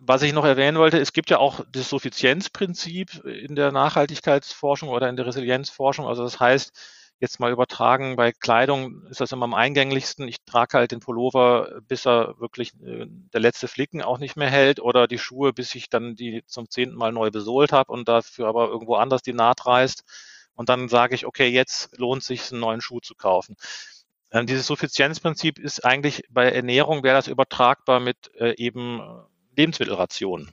was 0.00 0.22
ich 0.22 0.32
noch 0.32 0.44
erwähnen 0.44 0.78
wollte, 0.78 0.98
es 0.98 1.12
gibt 1.12 1.30
ja 1.30 1.38
auch 1.38 1.60
das 1.70 1.88
Suffizienzprinzip 1.88 3.24
in 3.24 3.54
der 3.54 3.70
Nachhaltigkeitsforschung 3.70 4.88
oder 4.88 5.08
in 5.08 5.16
der 5.16 5.26
Resilienzforschung. 5.26 6.06
Also 6.06 6.22
das 6.22 6.40
heißt, 6.40 6.72
jetzt 7.20 7.38
mal 7.38 7.52
übertragen, 7.52 8.16
bei 8.16 8.32
Kleidung 8.32 9.04
ist 9.06 9.20
das 9.20 9.32
immer 9.32 9.44
am 9.44 9.54
eingänglichsten. 9.54 10.26
Ich 10.26 10.42
trage 10.46 10.78
halt 10.78 10.92
den 10.92 11.00
Pullover, 11.00 11.80
bis 11.86 12.06
er 12.06 12.34
wirklich 12.40 12.72
äh, 12.82 13.06
der 13.08 13.40
letzte 13.40 13.68
Flicken 13.68 14.00
auch 14.00 14.18
nicht 14.18 14.36
mehr 14.36 14.50
hält 14.50 14.80
oder 14.80 15.06
die 15.06 15.18
Schuhe, 15.18 15.52
bis 15.52 15.74
ich 15.74 15.90
dann 15.90 16.16
die 16.16 16.42
zum 16.46 16.70
zehnten 16.70 16.96
Mal 16.96 17.12
neu 17.12 17.30
besohlt 17.30 17.72
habe 17.72 17.92
und 17.92 18.08
dafür 18.08 18.48
aber 18.48 18.68
irgendwo 18.68 18.94
anders 18.94 19.20
die 19.20 19.34
Naht 19.34 19.66
reißt 19.66 20.04
und 20.54 20.70
dann 20.70 20.88
sage 20.88 21.14
ich, 21.14 21.26
okay, 21.26 21.48
jetzt 21.48 21.98
lohnt 21.98 22.22
sich 22.22 22.50
einen 22.50 22.60
neuen 22.60 22.80
Schuh 22.80 23.00
zu 23.00 23.14
kaufen. 23.14 23.56
Ähm, 24.32 24.46
dieses 24.46 24.66
Suffizienzprinzip 24.66 25.58
ist 25.58 25.84
eigentlich 25.84 26.24
bei 26.30 26.50
Ernährung 26.50 27.02
wäre 27.02 27.16
das 27.16 27.28
übertragbar 27.28 28.00
mit 28.00 28.30
äh, 28.36 28.54
eben 28.56 29.02
Lebensmittelrationen. 29.56 30.52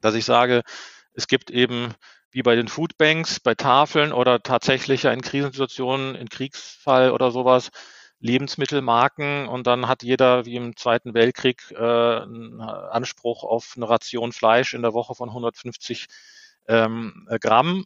Dass 0.00 0.14
ich 0.14 0.24
sage, 0.24 0.62
es 1.12 1.26
gibt 1.26 1.50
eben 1.50 1.94
wie 2.30 2.42
bei 2.42 2.54
den 2.54 2.68
Foodbanks, 2.68 3.40
bei 3.40 3.54
Tafeln 3.54 4.12
oder 4.12 4.42
tatsächlich 4.42 5.04
in 5.04 5.22
Krisensituationen, 5.22 6.14
in 6.14 6.28
Kriegsfall 6.28 7.10
oder 7.10 7.30
sowas, 7.30 7.70
Lebensmittelmarken 8.20 9.48
und 9.48 9.66
dann 9.66 9.86
hat 9.86 10.02
jeder 10.02 10.44
wie 10.44 10.56
im 10.56 10.76
Zweiten 10.76 11.14
Weltkrieg 11.14 11.70
äh, 11.70 11.76
einen 11.76 12.60
Anspruch 12.60 13.44
auf 13.44 13.74
eine 13.76 13.88
Ration 13.88 14.32
Fleisch 14.32 14.74
in 14.74 14.82
der 14.82 14.92
Woche 14.92 15.14
von 15.14 15.28
150 15.28 16.06
ähm, 16.66 17.28
Gramm. 17.40 17.84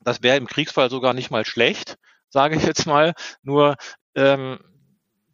Das 0.00 0.22
wäre 0.22 0.38
im 0.38 0.46
Kriegsfall 0.46 0.88
sogar 0.90 1.12
nicht 1.12 1.30
mal 1.30 1.44
schlecht, 1.44 1.96
sage 2.30 2.56
ich 2.56 2.64
jetzt 2.64 2.86
mal. 2.86 3.14
Nur 3.42 3.76
ähm, 4.14 4.58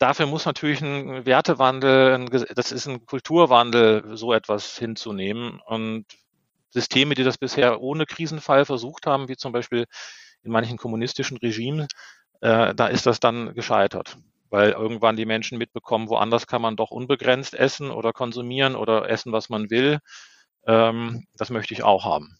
dafür 0.02 0.26
muss 0.26 0.46
natürlich 0.46 0.82
ein 0.82 1.24
Wertewandel, 1.26 2.14
ein, 2.14 2.26
das 2.54 2.72
ist 2.72 2.86
ein 2.86 3.06
Kulturwandel, 3.06 4.16
so 4.16 4.32
etwas 4.32 4.76
hinzunehmen. 4.78 5.60
Und 5.66 6.06
Systeme, 6.70 7.14
die 7.14 7.24
das 7.24 7.38
bisher 7.38 7.80
ohne 7.80 8.06
Krisenfall 8.06 8.64
versucht 8.64 9.06
haben, 9.06 9.28
wie 9.28 9.36
zum 9.36 9.52
Beispiel 9.52 9.86
in 10.42 10.52
manchen 10.52 10.76
kommunistischen 10.78 11.36
Regimen, 11.38 11.86
äh, 12.40 12.74
da 12.74 12.88
ist 12.88 13.06
das 13.06 13.20
dann 13.20 13.54
gescheitert, 13.54 14.18
weil 14.50 14.72
irgendwann 14.72 15.16
die 15.16 15.26
Menschen 15.26 15.58
mitbekommen, 15.58 16.08
woanders 16.08 16.46
kann 16.46 16.62
man 16.62 16.76
doch 16.76 16.90
unbegrenzt 16.90 17.54
essen 17.54 17.90
oder 17.90 18.12
konsumieren 18.12 18.74
oder 18.74 19.08
essen, 19.08 19.32
was 19.32 19.48
man 19.50 19.70
will. 19.70 19.98
Ähm, 20.66 21.24
das 21.36 21.50
möchte 21.50 21.74
ich 21.74 21.84
auch 21.84 22.04
haben. 22.04 22.38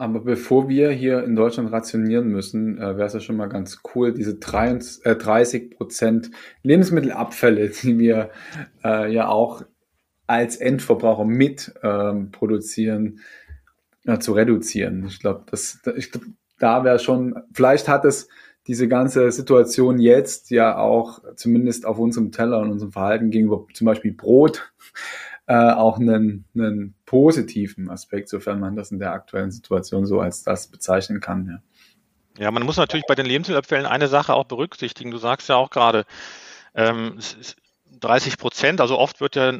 Aber 0.00 0.20
bevor 0.20 0.70
wir 0.70 0.90
hier 0.92 1.24
in 1.24 1.36
Deutschland 1.36 1.72
rationieren 1.72 2.28
müssen, 2.28 2.78
äh, 2.78 2.96
wäre 2.96 3.04
es 3.04 3.12
ja 3.12 3.20
schon 3.20 3.36
mal 3.36 3.50
ganz 3.50 3.82
cool, 3.94 4.14
diese 4.14 4.36
30 4.36 5.04
äh, 5.04 5.74
Prozent 5.76 6.30
Lebensmittelabfälle, 6.62 7.68
die 7.82 7.98
wir 7.98 8.30
äh, 8.82 9.12
ja 9.12 9.28
auch 9.28 9.60
als 10.26 10.56
Endverbraucher 10.56 11.26
mit 11.26 11.74
ähm, 11.82 12.30
produzieren, 12.30 13.20
äh, 14.06 14.18
zu 14.18 14.32
reduzieren. 14.32 15.04
Ich 15.06 15.20
glaube, 15.20 15.42
das, 15.50 15.80
ich 15.94 16.10
glaub, 16.10 16.24
da 16.58 16.82
wäre 16.82 16.98
schon, 16.98 17.34
vielleicht 17.52 17.86
hat 17.86 18.06
es 18.06 18.30
diese 18.66 18.88
ganze 18.88 19.30
Situation 19.30 19.98
jetzt 19.98 20.50
ja 20.50 20.78
auch 20.78 21.20
zumindest 21.36 21.84
auf 21.84 21.98
unserem 21.98 22.32
Teller 22.32 22.60
und 22.60 22.70
unserem 22.70 22.92
Verhalten 22.92 23.30
gegenüber 23.30 23.66
zum 23.74 23.84
Beispiel 23.84 24.14
Brot 24.14 24.72
äh, 25.50 25.72
auch 25.72 25.98
einen, 25.98 26.44
einen 26.54 26.94
positiven 27.06 27.90
Aspekt, 27.90 28.28
sofern 28.28 28.60
man 28.60 28.76
das 28.76 28.92
in 28.92 29.00
der 29.00 29.10
aktuellen 29.10 29.50
Situation 29.50 30.06
so 30.06 30.20
als 30.20 30.44
das 30.44 30.68
bezeichnen 30.68 31.18
kann. 31.18 31.60
Ja, 32.38 32.44
ja 32.44 32.50
man 32.52 32.62
muss 32.62 32.76
natürlich 32.76 33.04
bei 33.08 33.16
den 33.16 33.26
Lebensmittelabfällen 33.26 33.84
eine 33.84 34.06
Sache 34.06 34.32
auch 34.34 34.44
berücksichtigen. 34.44 35.10
Du 35.10 35.18
sagst 35.18 35.48
ja 35.48 35.56
auch 35.56 35.70
gerade, 35.70 36.04
ähm, 36.72 37.18
30 37.98 38.38
Prozent, 38.38 38.80
also 38.80 38.96
oft 38.96 39.20
wird 39.20 39.34
ja 39.34 39.58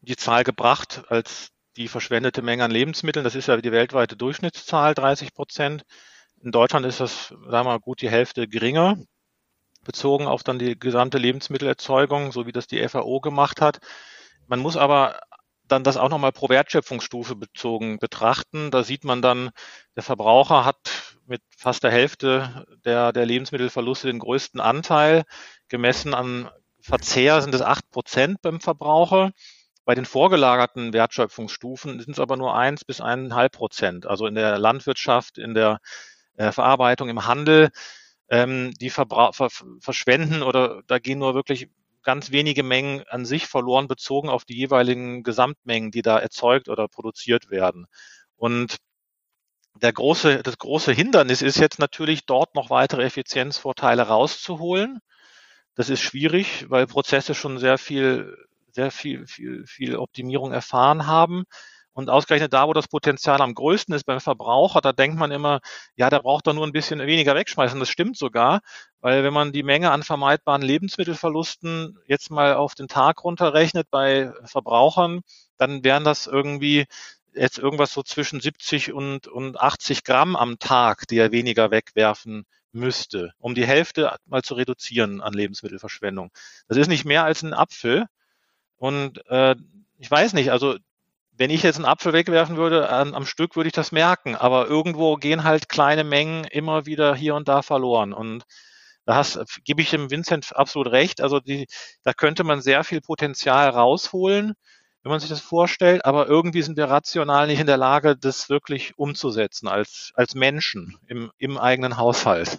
die 0.00 0.16
Zahl 0.16 0.42
gebracht 0.42 1.04
als 1.08 1.50
die 1.76 1.88
verschwendete 1.88 2.40
Menge 2.40 2.64
an 2.64 2.70
Lebensmitteln. 2.70 3.22
Das 3.22 3.34
ist 3.34 3.48
ja 3.48 3.58
die 3.58 3.72
weltweite 3.72 4.16
Durchschnittszahl, 4.16 4.94
30 4.94 5.34
Prozent. 5.34 5.82
In 6.42 6.50
Deutschland 6.50 6.86
ist 6.86 7.00
das, 7.00 7.28
sagen 7.28 7.50
wir 7.50 7.64
mal, 7.64 7.80
gut 7.80 8.00
die 8.00 8.08
Hälfte 8.08 8.48
geringer, 8.48 8.96
bezogen 9.84 10.26
auf 10.28 10.42
dann 10.42 10.58
die 10.58 10.78
gesamte 10.78 11.18
Lebensmittelerzeugung, 11.18 12.32
so 12.32 12.46
wie 12.46 12.52
das 12.52 12.66
die 12.66 12.88
FAO 12.88 13.20
gemacht 13.20 13.60
hat. 13.60 13.80
Man 14.46 14.60
muss 14.60 14.76
aber 14.76 15.20
dann 15.68 15.84
das 15.84 15.96
auch 15.96 16.08
nochmal 16.08 16.32
pro 16.32 16.48
Wertschöpfungsstufe 16.48 17.34
bezogen 17.34 17.98
betrachten. 17.98 18.70
Da 18.70 18.84
sieht 18.84 19.04
man 19.04 19.22
dann, 19.22 19.50
der 19.96 20.02
Verbraucher 20.02 20.64
hat 20.64 21.16
mit 21.26 21.42
fast 21.56 21.82
der 21.82 21.90
Hälfte 21.90 22.66
der, 22.84 23.12
der 23.12 23.26
Lebensmittelverluste 23.26 24.06
den 24.06 24.20
größten 24.20 24.60
Anteil. 24.60 25.24
Gemessen 25.68 26.14
an 26.14 26.48
Verzehr 26.80 27.42
sind 27.42 27.54
es 27.54 27.62
acht 27.62 27.90
Prozent 27.90 28.40
beim 28.42 28.60
Verbraucher. 28.60 29.32
Bei 29.84 29.94
den 29.94 30.04
vorgelagerten 30.04 30.92
Wertschöpfungsstufen 30.92 32.00
sind 32.00 32.12
es 32.12 32.20
aber 32.20 32.36
nur 32.36 32.56
eins 32.56 32.84
bis 32.84 33.00
eineinhalb 33.00 33.52
Prozent. 33.52 34.06
Also 34.06 34.26
in 34.26 34.36
der 34.36 34.58
Landwirtschaft, 34.58 35.38
in 35.38 35.54
der 35.54 35.80
äh, 36.36 36.52
Verarbeitung, 36.52 37.08
im 37.08 37.26
Handel, 37.26 37.70
ähm, 38.28 38.72
die 38.80 38.90
verbra 38.90 39.32
ver 39.32 39.50
verschwenden 39.80 40.42
oder 40.42 40.82
da 40.86 40.98
gehen 40.98 41.18
nur 41.18 41.34
wirklich 41.34 41.68
ganz 42.06 42.30
wenige 42.30 42.62
Mengen 42.62 43.04
an 43.08 43.26
sich 43.26 43.46
verloren, 43.46 43.88
bezogen 43.88 44.30
auf 44.30 44.44
die 44.44 44.56
jeweiligen 44.56 45.24
Gesamtmengen, 45.24 45.90
die 45.90 46.02
da 46.02 46.18
erzeugt 46.18 46.68
oder 46.68 46.88
produziert 46.88 47.50
werden. 47.50 47.86
Und 48.36 48.76
der 49.74 49.92
große, 49.92 50.42
das 50.42 50.56
große 50.56 50.92
Hindernis 50.92 51.42
ist 51.42 51.58
jetzt 51.58 51.78
natürlich, 51.78 52.24
dort 52.24 52.54
noch 52.54 52.70
weitere 52.70 53.04
Effizienzvorteile 53.04 54.02
rauszuholen. 54.02 55.00
Das 55.74 55.90
ist 55.90 56.00
schwierig, 56.00 56.66
weil 56.70 56.86
Prozesse 56.86 57.34
schon 57.34 57.58
sehr 57.58 57.76
viel 57.76 58.34
sehr 58.76 58.90
viel, 58.90 59.26
viel, 59.26 59.66
viel 59.66 59.96
Optimierung 59.96 60.52
erfahren 60.52 61.06
haben. 61.06 61.44
Und 61.96 62.10
ausgerechnet 62.10 62.52
da, 62.52 62.68
wo 62.68 62.74
das 62.74 62.88
Potenzial 62.88 63.40
am 63.40 63.54
größten 63.54 63.94
ist 63.94 64.04
beim 64.04 64.20
Verbraucher, 64.20 64.82
da 64.82 64.92
denkt 64.92 65.18
man 65.18 65.32
immer, 65.32 65.60
ja, 65.96 66.10
der 66.10 66.18
braucht 66.18 66.46
doch 66.46 66.52
nur 66.52 66.66
ein 66.66 66.72
bisschen 66.72 67.00
weniger 67.00 67.34
wegschmeißen. 67.34 67.80
Das 67.80 67.88
stimmt 67.88 68.18
sogar, 68.18 68.60
weil 69.00 69.24
wenn 69.24 69.32
man 69.32 69.50
die 69.50 69.62
Menge 69.62 69.90
an 69.90 70.02
vermeidbaren 70.02 70.60
Lebensmittelverlusten 70.60 71.98
jetzt 72.06 72.30
mal 72.30 72.52
auf 72.52 72.74
den 72.74 72.86
Tag 72.86 73.24
runterrechnet 73.24 73.88
bei 73.90 74.30
Verbrauchern, 74.44 75.22
dann 75.56 75.84
wären 75.84 76.04
das 76.04 76.26
irgendwie 76.26 76.84
jetzt 77.32 77.58
irgendwas 77.58 77.94
so 77.94 78.02
zwischen 78.02 78.42
70 78.42 78.92
und, 78.92 79.26
und 79.26 79.58
80 79.58 80.04
Gramm 80.04 80.36
am 80.36 80.58
Tag, 80.58 81.08
die 81.08 81.16
er 81.16 81.32
weniger 81.32 81.70
wegwerfen 81.70 82.44
müsste, 82.72 83.32
um 83.38 83.54
die 83.54 83.66
Hälfte 83.66 84.14
mal 84.26 84.42
zu 84.42 84.52
reduzieren 84.52 85.22
an 85.22 85.32
Lebensmittelverschwendung. 85.32 86.30
Das 86.68 86.76
ist 86.76 86.88
nicht 86.88 87.06
mehr 87.06 87.24
als 87.24 87.42
ein 87.42 87.54
Apfel. 87.54 88.04
Und 88.76 89.26
äh, 89.28 89.56
ich 89.96 90.10
weiß 90.10 90.34
nicht, 90.34 90.52
also 90.52 90.76
wenn 91.38 91.50
ich 91.50 91.62
jetzt 91.62 91.76
einen 91.76 91.84
Apfel 91.84 92.12
wegwerfen 92.12 92.56
würde, 92.56 92.88
an, 92.88 93.14
am 93.14 93.26
Stück 93.26 93.56
würde 93.56 93.68
ich 93.68 93.74
das 93.74 93.92
merken, 93.92 94.34
aber 94.34 94.66
irgendwo 94.66 95.16
gehen 95.16 95.44
halt 95.44 95.68
kleine 95.68 96.04
Mengen 96.04 96.44
immer 96.44 96.86
wieder 96.86 97.14
hier 97.14 97.34
und 97.34 97.48
da 97.48 97.62
verloren. 97.62 98.12
Und 98.12 98.44
da 99.04 99.16
hast, 99.16 99.38
gebe 99.64 99.82
ich 99.82 99.90
dem 99.90 100.10
Vincent 100.10 100.56
absolut 100.56 100.92
recht. 100.92 101.20
Also 101.20 101.40
die, 101.40 101.66
da 102.02 102.12
könnte 102.12 102.44
man 102.44 102.60
sehr 102.60 102.84
viel 102.84 103.00
Potenzial 103.00 103.68
rausholen, 103.68 104.54
wenn 105.02 105.10
man 105.10 105.20
sich 105.20 105.28
das 105.28 105.40
vorstellt, 105.40 106.04
aber 106.04 106.26
irgendwie 106.26 106.62
sind 106.62 106.76
wir 106.76 106.86
rational 106.86 107.46
nicht 107.46 107.60
in 107.60 107.66
der 107.68 107.76
Lage, 107.76 108.16
das 108.16 108.48
wirklich 108.48 108.98
umzusetzen 108.98 109.68
als, 109.68 110.10
als 110.14 110.34
Menschen 110.34 110.98
im, 111.06 111.30
im 111.38 111.58
eigenen 111.58 111.96
Haushalt. 111.96 112.58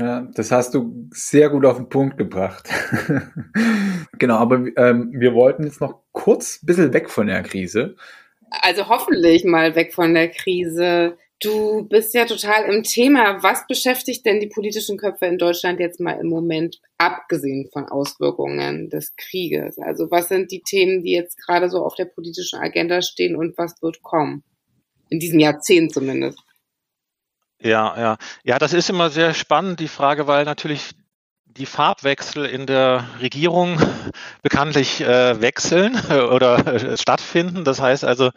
Ja, 0.00 0.26
das 0.34 0.50
hast 0.50 0.72
du 0.72 1.10
sehr 1.10 1.50
gut 1.50 1.66
auf 1.66 1.76
den 1.76 1.90
Punkt 1.90 2.16
gebracht. 2.16 2.70
genau, 4.18 4.36
aber 4.36 4.66
ähm, 4.78 5.12
wir 5.12 5.34
wollten 5.34 5.64
jetzt 5.64 5.82
noch 5.82 6.00
kurz 6.12 6.62
ein 6.62 6.66
bisschen 6.66 6.94
weg 6.94 7.10
von 7.10 7.26
der 7.26 7.42
Krise. 7.42 7.96
Also 8.50 8.88
hoffentlich 8.88 9.44
mal 9.44 9.74
weg 9.76 9.92
von 9.92 10.14
der 10.14 10.30
Krise. 10.30 11.18
Du 11.38 11.86
bist 11.86 12.14
ja 12.14 12.24
total 12.24 12.72
im 12.72 12.82
Thema. 12.82 13.42
Was 13.42 13.66
beschäftigt 13.66 14.24
denn 14.24 14.40
die 14.40 14.46
politischen 14.46 14.96
Köpfe 14.96 15.26
in 15.26 15.36
Deutschland 15.36 15.80
jetzt 15.80 16.00
mal 16.00 16.18
im 16.18 16.28
Moment, 16.28 16.80
abgesehen 16.96 17.68
von 17.70 17.84
Auswirkungen 17.84 18.88
des 18.88 19.14
Krieges? 19.16 19.78
Also 19.78 20.10
was 20.10 20.28
sind 20.28 20.50
die 20.50 20.62
Themen, 20.62 21.02
die 21.02 21.12
jetzt 21.12 21.36
gerade 21.44 21.68
so 21.68 21.84
auf 21.84 21.94
der 21.94 22.06
politischen 22.06 22.58
Agenda 22.58 23.02
stehen 23.02 23.36
und 23.36 23.58
was 23.58 23.82
wird 23.82 24.02
kommen? 24.02 24.44
In 25.10 25.18
diesem 25.18 25.40
Jahrzehnt 25.40 25.92
zumindest. 25.92 26.38
Ja, 27.62 27.98
ja. 27.98 28.16
Ja, 28.44 28.58
das 28.58 28.72
ist 28.72 28.88
immer 28.90 29.10
sehr 29.10 29.34
spannend, 29.34 29.80
die 29.80 29.88
Frage, 29.88 30.26
weil 30.26 30.44
natürlich 30.44 30.92
die 31.44 31.66
Farbwechsel 31.66 32.46
in 32.46 32.66
der 32.66 33.06
Regierung 33.20 33.78
bekanntlich 34.42 35.00
äh, 35.00 35.40
wechseln 35.40 35.94
oder 36.10 36.66
äh, 36.66 36.96
stattfinden. 36.96 37.64
Das 37.64 37.80
heißt 37.80 38.04
also, 38.04 38.30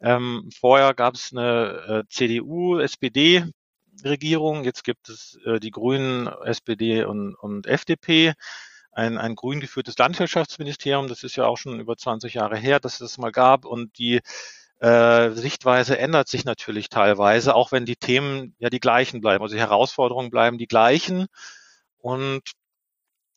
ähm, 0.00 0.48
vorher 0.58 0.94
gab 0.94 1.14
es 1.14 1.32
eine 1.32 2.04
äh, 2.04 2.08
CDU, 2.08 2.78
SPD 2.78 3.44
Regierung, 4.04 4.64
jetzt 4.64 4.84
gibt 4.84 5.08
es 5.08 5.38
äh, 5.44 5.60
die 5.60 5.70
Grünen, 5.70 6.26
SPD 6.44 7.04
und, 7.04 7.34
und 7.36 7.66
FDP, 7.66 8.32
ein, 8.92 9.18
ein 9.18 9.34
grün 9.36 9.60
geführtes 9.60 9.98
Landwirtschaftsministerium, 9.98 11.08
das 11.08 11.22
ist 11.22 11.36
ja 11.36 11.46
auch 11.46 11.58
schon 11.58 11.78
über 11.80 11.96
20 11.96 12.34
Jahre 12.34 12.56
her, 12.56 12.80
dass 12.80 12.94
es 12.94 12.98
das 13.00 13.18
mal 13.18 13.32
gab 13.32 13.64
und 13.64 13.98
die 13.98 14.20
äh, 14.82 15.30
Sichtweise 15.36 15.96
ändert 15.96 16.26
sich 16.26 16.44
natürlich 16.44 16.88
teilweise, 16.88 17.54
auch 17.54 17.70
wenn 17.70 17.86
die 17.86 17.94
Themen 17.94 18.56
ja 18.58 18.68
die 18.68 18.80
gleichen 18.80 19.20
bleiben. 19.20 19.40
Also 19.42 19.54
die 19.54 19.60
Herausforderungen 19.60 20.30
bleiben 20.30 20.58
die 20.58 20.66
gleichen. 20.66 21.26
Und 21.98 22.42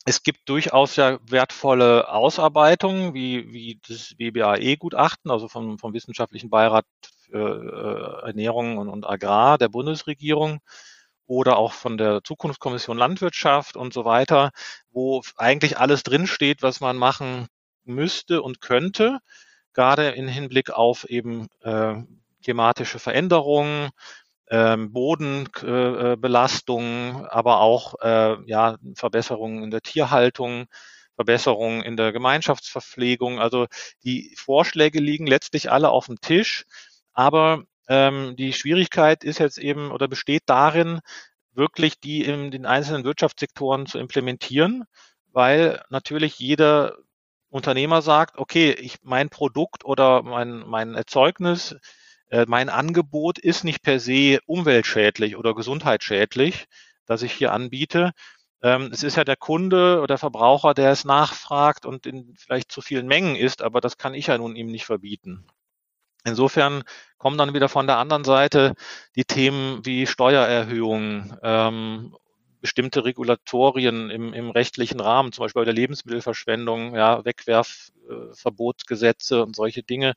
es 0.04 0.24
gibt 0.24 0.48
durchaus 0.48 0.96
ja 0.96 1.20
wertvolle 1.22 2.08
Ausarbeitungen, 2.08 3.14
wie, 3.14 3.52
wie 3.52 3.80
das 3.86 4.18
WBAE-Gutachten, 4.18 5.30
also 5.30 5.46
vom, 5.46 5.78
vom 5.78 5.94
Wissenschaftlichen 5.94 6.50
Beirat 6.50 6.84
für 7.30 8.22
äh, 8.24 8.26
Ernährung 8.26 8.78
und, 8.78 8.88
und 8.88 9.06
Agrar 9.06 9.56
der 9.56 9.68
Bundesregierung 9.68 10.58
oder 11.26 11.58
auch 11.58 11.74
von 11.74 11.96
der 11.96 12.24
Zukunftskommission 12.24 12.98
Landwirtschaft 12.98 13.76
und 13.76 13.94
so 13.94 14.04
weiter, 14.04 14.50
wo 14.90 15.22
eigentlich 15.36 15.78
alles 15.78 16.02
drinsteht, 16.02 16.62
was 16.62 16.80
man 16.80 16.96
machen 16.96 17.46
müsste 17.84 18.42
und 18.42 18.60
könnte 18.60 19.20
gerade 19.76 20.10
im 20.10 20.26
Hinblick 20.28 20.70
auf 20.72 21.04
eben 21.08 21.46
äh, 21.62 21.94
klimatische 22.42 22.98
Veränderungen, 22.98 23.90
ähm, 24.50 24.92
Bodenbelastung, 24.92 27.24
äh, 27.24 27.28
aber 27.30 27.60
auch 27.60 27.94
äh, 28.02 28.36
ja, 28.46 28.76
Verbesserungen 28.94 29.62
in 29.64 29.70
der 29.70 29.80
Tierhaltung, 29.82 30.66
Verbesserungen 31.16 31.82
in 31.82 31.96
der 31.96 32.12
Gemeinschaftsverpflegung. 32.12 33.40
Also 33.40 33.66
die 34.04 34.34
Vorschläge 34.36 35.00
liegen 35.00 35.26
letztlich 35.26 35.70
alle 35.70 35.90
auf 35.90 36.06
dem 36.06 36.20
Tisch, 36.20 36.64
aber 37.12 37.64
Ähm, 37.88 38.34
die 38.36 38.52
Schwierigkeit 38.52 39.22
ist 39.24 39.38
jetzt 39.38 39.58
eben 39.58 39.92
oder 39.92 40.08
besteht 40.08 40.42
darin, 40.46 40.98
wirklich 41.54 42.00
die 42.00 42.24
in 42.24 42.50
den 42.50 42.66
einzelnen 42.66 43.04
Wirtschaftssektoren 43.04 43.86
zu 43.86 43.98
implementieren, 44.00 44.84
weil 45.32 45.84
natürlich 45.90 46.38
jeder 46.40 46.96
Unternehmer 47.48 48.02
sagt, 48.02 48.38
okay, 48.38 48.72
ich, 48.72 48.98
mein 49.02 49.28
Produkt 49.30 49.84
oder 49.84 50.22
mein, 50.22 50.60
mein 50.66 50.94
Erzeugnis, 50.94 51.76
äh, 52.30 52.44
mein 52.48 52.68
Angebot 52.68 53.38
ist 53.38 53.64
nicht 53.64 53.82
per 53.82 54.00
se 54.00 54.40
umweltschädlich 54.46 55.36
oder 55.36 55.54
gesundheitsschädlich, 55.54 56.66
das 57.06 57.22
ich 57.22 57.32
hier 57.32 57.52
anbiete. 57.52 58.12
Ähm, 58.62 58.90
es 58.92 59.02
ist 59.02 59.16
ja 59.16 59.24
der 59.24 59.36
Kunde 59.36 60.00
oder 60.00 60.18
Verbraucher, 60.18 60.74
der 60.74 60.90
es 60.90 61.04
nachfragt 61.04 61.86
und 61.86 62.06
in 62.06 62.34
vielleicht 62.36 62.72
zu 62.72 62.80
vielen 62.80 63.06
Mengen 63.06 63.36
ist, 63.36 63.62
aber 63.62 63.80
das 63.80 63.98
kann 63.98 64.14
ich 64.14 64.28
ja 64.28 64.38
nun 64.38 64.56
ihm 64.56 64.68
nicht 64.68 64.86
verbieten. 64.86 65.46
Insofern 66.24 66.82
kommen 67.18 67.38
dann 67.38 67.54
wieder 67.54 67.68
von 67.68 67.86
der 67.86 67.98
anderen 67.98 68.24
Seite 68.24 68.74
die 69.14 69.24
Themen 69.24 69.86
wie 69.86 70.06
Steuererhöhungen, 70.06 71.38
ähm, 71.42 72.16
bestimmte 72.66 73.04
Regulatorien 73.04 74.10
im, 74.10 74.34
im 74.34 74.50
rechtlichen 74.50 74.98
Rahmen, 74.98 75.30
zum 75.30 75.44
Beispiel 75.44 75.60
bei 75.60 75.66
der 75.66 75.74
Lebensmittelverschwendung, 75.74 76.96
ja, 76.96 77.24
Wegwerfverbotsgesetze 77.24 79.44
und 79.44 79.54
solche 79.54 79.84
Dinge 79.84 80.14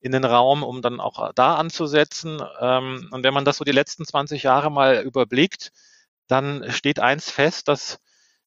in 0.00 0.10
den 0.10 0.24
Raum, 0.24 0.64
um 0.64 0.82
dann 0.82 0.98
auch 0.98 1.30
da 1.36 1.54
anzusetzen. 1.54 2.42
Ähm, 2.60 3.08
und 3.12 3.22
wenn 3.22 3.32
man 3.32 3.44
das 3.44 3.58
so 3.58 3.64
die 3.64 3.70
letzten 3.70 4.04
20 4.04 4.42
Jahre 4.42 4.72
mal 4.72 5.04
überblickt, 5.04 5.70
dann 6.26 6.68
steht 6.72 6.98
eins 6.98 7.30
fest, 7.30 7.68
dass 7.68 8.00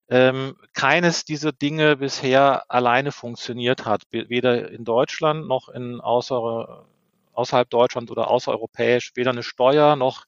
ähm, 0.10 0.58
keines 0.74 1.24
dieser 1.24 1.54
Dinge 1.54 1.96
bisher 1.96 2.70
alleine 2.70 3.14
funktioniert 3.14 3.86
hat, 3.86 4.02
weder 4.12 4.70
in 4.72 4.84
Deutschland 4.84 5.48
noch 5.48 5.70
in 5.70 6.02
außer, 6.02 6.86
außerhalb 7.32 7.70
Deutschland 7.70 8.12
oder 8.12 8.30
außereuropäisch, 8.30 9.14
weder 9.16 9.32
eine 9.32 9.44
Steuer 9.44 9.96
noch 9.96 10.26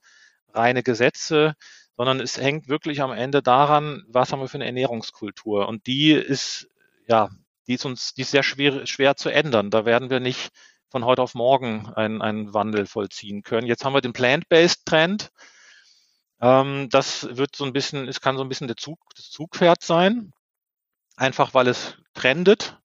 reine 0.54 0.84
Gesetze, 0.84 1.56
sondern 2.00 2.22
es 2.22 2.38
hängt 2.38 2.70
wirklich 2.70 3.02
am 3.02 3.12
Ende 3.12 3.42
daran, 3.42 4.06
was 4.08 4.32
haben 4.32 4.40
wir 4.40 4.48
für 4.48 4.56
eine 4.56 4.68
Ernährungskultur. 4.68 5.68
Und 5.68 5.86
die 5.86 6.14
ist, 6.14 6.70
ja, 7.10 7.30
die 7.68 7.74
ist 7.74 7.84
uns, 7.84 8.14
die 8.14 8.22
ist 8.22 8.32
sehr 8.32 8.42
schwer, 8.42 8.86
schwer 8.88 9.18
zu 9.18 9.28
ändern. 9.28 9.70
Da 9.70 9.84
werden 9.84 10.10
wir 10.10 10.22
nicht 10.22 10.52
von 10.88 11.04
heute 11.04 11.22
auf 11.22 11.36
morgen 11.36 11.88
einen, 11.94 12.22
einen 12.22 12.54
Wandel 12.54 12.86
vollziehen 12.86 13.44
können. 13.44 13.68
Jetzt 13.68 13.84
haben 13.84 13.92
wir 13.92 14.00
den 14.00 14.14
Plant-Based-Trend. 14.14 15.30
Ähm, 16.40 16.88
das 16.90 17.36
wird 17.36 17.58
so 17.58 17.66
ein 17.66 17.74
bisschen, 17.74 18.08
es 18.08 18.22
kann 18.22 18.38
so 18.38 18.44
ein 18.44 18.50
bisschen 18.50 18.68
der 18.68 18.78
Zug, 18.78 18.98
das 19.18 19.30
Zugpferd 19.30 19.84
sein. 19.84 20.32
Einfach 21.18 21.54
weil 21.54 21.68
es 21.68 21.98
trendet. 22.14 22.80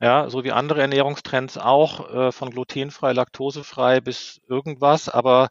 Ja, 0.00 0.30
so 0.30 0.44
wie 0.44 0.52
andere 0.52 0.80
Ernährungstrends 0.80 1.58
auch, 1.58 2.08
äh, 2.08 2.30
von 2.30 2.50
glutenfrei, 2.50 3.14
laktosefrei 3.14 4.00
bis 4.00 4.40
irgendwas. 4.48 5.08
Aber 5.08 5.48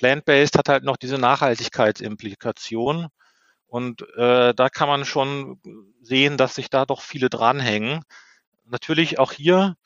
Plant-Based 0.00 0.56
hat 0.56 0.70
halt 0.70 0.82
noch 0.82 0.96
diese 0.96 1.18
Nachhaltigkeitsimplikation. 1.18 3.08
Und 3.66 4.02
äh, 4.16 4.54
da 4.54 4.68
kann 4.70 4.88
man 4.88 5.04
schon 5.04 5.60
sehen, 6.00 6.38
dass 6.38 6.54
sich 6.54 6.70
da 6.70 6.86
doch 6.86 7.02
viele 7.02 7.28
dranhängen. 7.28 8.02
Natürlich 8.64 9.18
auch 9.18 9.32
hier, 9.32 9.76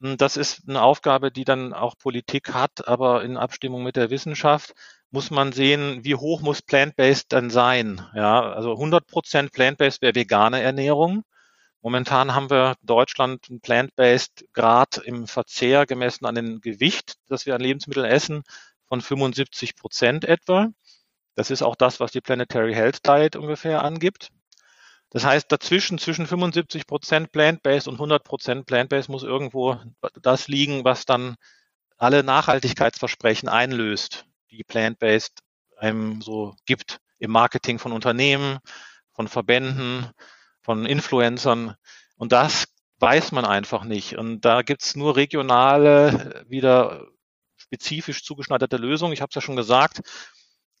hm, 0.00 0.16
das 0.16 0.36
ist 0.36 0.62
eine 0.68 0.80
Aufgabe, 0.80 1.32
die 1.32 1.44
dann 1.44 1.74
auch 1.74 1.98
Politik 1.98 2.54
hat, 2.54 2.86
aber 2.86 3.24
in 3.24 3.36
Abstimmung 3.36 3.82
mit 3.82 3.96
der 3.96 4.10
Wissenschaft 4.10 4.74
muss 5.10 5.30
man 5.30 5.52
sehen, 5.52 6.04
wie 6.04 6.14
hoch 6.14 6.40
muss 6.40 6.62
Plant-Based 6.62 7.32
dann 7.32 7.50
sein. 7.50 8.00
Ja, 8.14 8.52
also 8.52 8.72
100 8.72 9.08
Prozent 9.08 9.52
Plant-Based 9.52 10.02
wäre 10.02 10.14
vegane 10.14 10.62
Ernährung. 10.62 11.24
Momentan 11.82 12.34
haben 12.34 12.50
wir 12.50 12.76
in 12.80 12.86
Deutschland 12.86 13.50
ein 13.50 13.60
Plant-Based 13.60 14.46
Grad 14.52 14.98
im 14.98 15.26
Verzehr 15.26 15.84
gemessen 15.84 16.26
an 16.26 16.36
dem 16.36 16.60
Gewicht, 16.60 17.14
das 17.28 17.44
wir 17.46 17.56
an 17.56 17.60
Lebensmitteln 17.60 18.06
essen, 18.06 18.44
von 18.88 19.00
75 19.00 19.76
Prozent 19.76 20.24
etwa. 20.24 20.68
Das 21.34 21.50
ist 21.50 21.62
auch 21.62 21.76
das, 21.76 22.00
was 22.00 22.12
die 22.12 22.20
Planetary 22.20 22.74
Health 22.74 23.06
Diet 23.06 23.36
ungefähr 23.36 23.84
angibt. 23.84 24.30
Das 25.10 25.24
heißt, 25.24 25.50
dazwischen, 25.50 25.98
zwischen 25.98 26.26
75 26.26 26.86
Prozent 26.86 27.32
Plant-Based 27.32 27.88
und 27.88 27.94
100 27.94 28.24
Prozent 28.24 28.66
Plant-Based 28.66 29.08
muss 29.08 29.22
irgendwo 29.22 29.78
das 30.20 30.48
liegen, 30.48 30.84
was 30.84 31.06
dann 31.06 31.36
alle 31.96 32.22
Nachhaltigkeitsversprechen 32.22 33.48
einlöst, 33.48 34.26
die 34.50 34.64
Plant-Based 34.64 35.40
einem 35.76 36.20
so 36.20 36.54
gibt 36.66 36.98
im 37.18 37.30
Marketing 37.30 37.78
von 37.78 37.92
Unternehmen, 37.92 38.58
von 39.12 39.28
Verbänden, 39.28 40.10
von 40.60 40.84
Influencern. 40.86 41.74
Und 42.16 42.32
das 42.32 42.66
weiß 42.98 43.32
man 43.32 43.44
einfach 43.44 43.84
nicht. 43.84 44.18
Und 44.18 44.44
da 44.44 44.62
gibt's 44.62 44.96
nur 44.96 45.16
regionale, 45.16 46.44
wieder 46.48 47.06
spezifisch 47.68 48.24
zugeschneiderte 48.24 48.76
Lösungen. 48.76 49.12
Ich 49.12 49.20
habe 49.20 49.28
es 49.30 49.34
ja 49.34 49.40
schon 49.40 49.56
gesagt, 49.56 50.00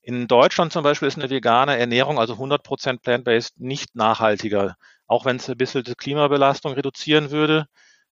in 0.02 0.26
Deutschland 0.26 0.72
zum 0.72 0.82
Beispiel 0.82 1.08
ist 1.08 1.18
eine 1.18 1.30
vegane 1.30 1.78
Ernährung, 1.78 2.18
also 2.18 2.34
100% 2.34 3.00
plant-based, 3.00 3.60
nicht 3.60 3.94
nachhaltiger. 3.94 4.76
Auch 5.06 5.24
wenn 5.24 5.36
es 5.36 5.48
ein 5.48 5.56
bisschen 5.56 5.84
die 5.84 5.94
Klimabelastung 5.94 6.72
reduzieren 6.72 7.30
würde, 7.30 7.66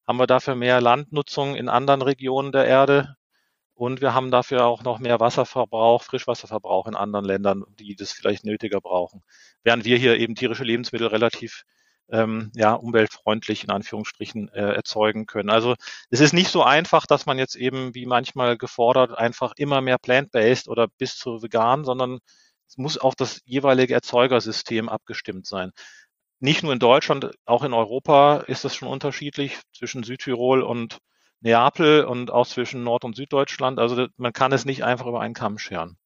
haben 0.08 0.18
wir 0.18 0.28
dafür 0.28 0.56
mehr 0.56 0.82
Landnutzung 0.82 1.56
in 1.56 1.70
anderen 1.70 2.02
Regionen 2.02 2.52
der 2.52 2.66
Erde 2.66 3.16
und 3.74 4.00
wir 4.00 4.14
haben 4.14 4.32
dafür 4.32 4.66
auch 4.66 4.84
noch 4.84 5.00
mehr 5.00 5.20
Wasserverbrauch, 5.20 6.04
Frischwasserverbrauch 6.04 6.88
in 6.88 6.96
anderen 6.96 7.26
Ländern, 7.26 7.64
die 7.80 7.96
das 7.96 8.12
vielleicht 8.12 8.46
nötiger 8.46 8.80
brauchen. 8.80 9.24
Während 9.64 9.86
wir 9.86 9.98
hier 9.98 10.18
eben 10.18 10.36
tierische 10.36 10.64
Lebensmittel 10.64 11.08
relativ 11.08 11.64
ähm, 12.12 12.52
ja, 12.56 12.74
umweltfreundlich 12.74 13.64
in 13.64 13.72
Anführungsstrichen 13.72 14.50
äh, 14.50 14.74
erzeugen 14.74 15.26
können. 15.26 15.50
Also 15.50 15.76
es 16.10 16.20
ist 16.20 16.34
nicht 16.34 16.50
so 16.50 16.64
einfach, 16.64 17.06
dass 17.08 17.26
man 17.26 17.40
jetzt 17.40 17.56
eben, 17.56 17.96
wie 17.96 18.06
manchmal 18.06 18.58
gefordert, 18.58 19.18
einfach 19.18 19.54
immer 19.56 19.82
mehr 19.82 19.98
plant-based 19.98 20.68
oder 20.68 20.88
bis 20.88 21.18
zu 21.18 21.42
vegan, 21.42 21.86
sondern 21.86 22.20
es 22.68 22.78
muss 22.78 22.98
auf 22.98 23.16
das 23.16 23.42
jeweilige 23.46 23.94
Erzeugersystem 23.94 24.90
abgestimmt 24.90 25.48
sein. 25.48 25.72
Nicht 26.40 26.64
nur 26.64 26.74
in 26.74 26.80
Deutschland, 26.80 27.32
auch 27.46 27.64
in 27.64 27.74
Europa 27.74 28.38
ist 28.48 28.66
es 28.66 28.76
schon 28.76 28.88
unterschiedlich 28.88 29.60
zwischen 29.74 30.04
Südtirol 30.04 30.64
und 30.64 31.00
Neapel 31.42 32.06
und 32.06 32.32
auch 32.32 32.48
zwischen 32.48 32.84
Nord- 32.84 33.04
und 33.06 33.16
Süddeutschland. 33.16 33.80
Also 33.80 34.08
man 34.18 34.34
kann 34.34 34.52
es 34.52 34.66
nicht 34.66 34.84
einfach 34.84 35.08
über 35.08 35.22
einen 35.22 35.34
Kamm 35.34 35.58
scheren. 35.58 35.98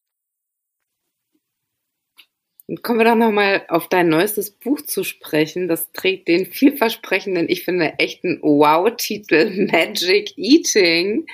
Kommen 2.82 2.99
wir 2.99 3.06
doch 3.06 3.15
nochmal 3.15 3.63
auf 3.67 3.89
dein 3.89 4.10
neuestes 4.10 4.49
Buch 4.49 4.82
zu 4.82 5.04
sprechen. 5.04 5.67
Das 5.67 5.91
trägt 5.91 6.28
den 6.28 6.47
vielversprechenden, 6.47 7.47
ich 7.47 7.63
finde, 7.63 7.99
echten 7.99 8.39
Wow-Titel 8.41 9.67
Magic 9.71 10.36
Eating. 10.38 11.28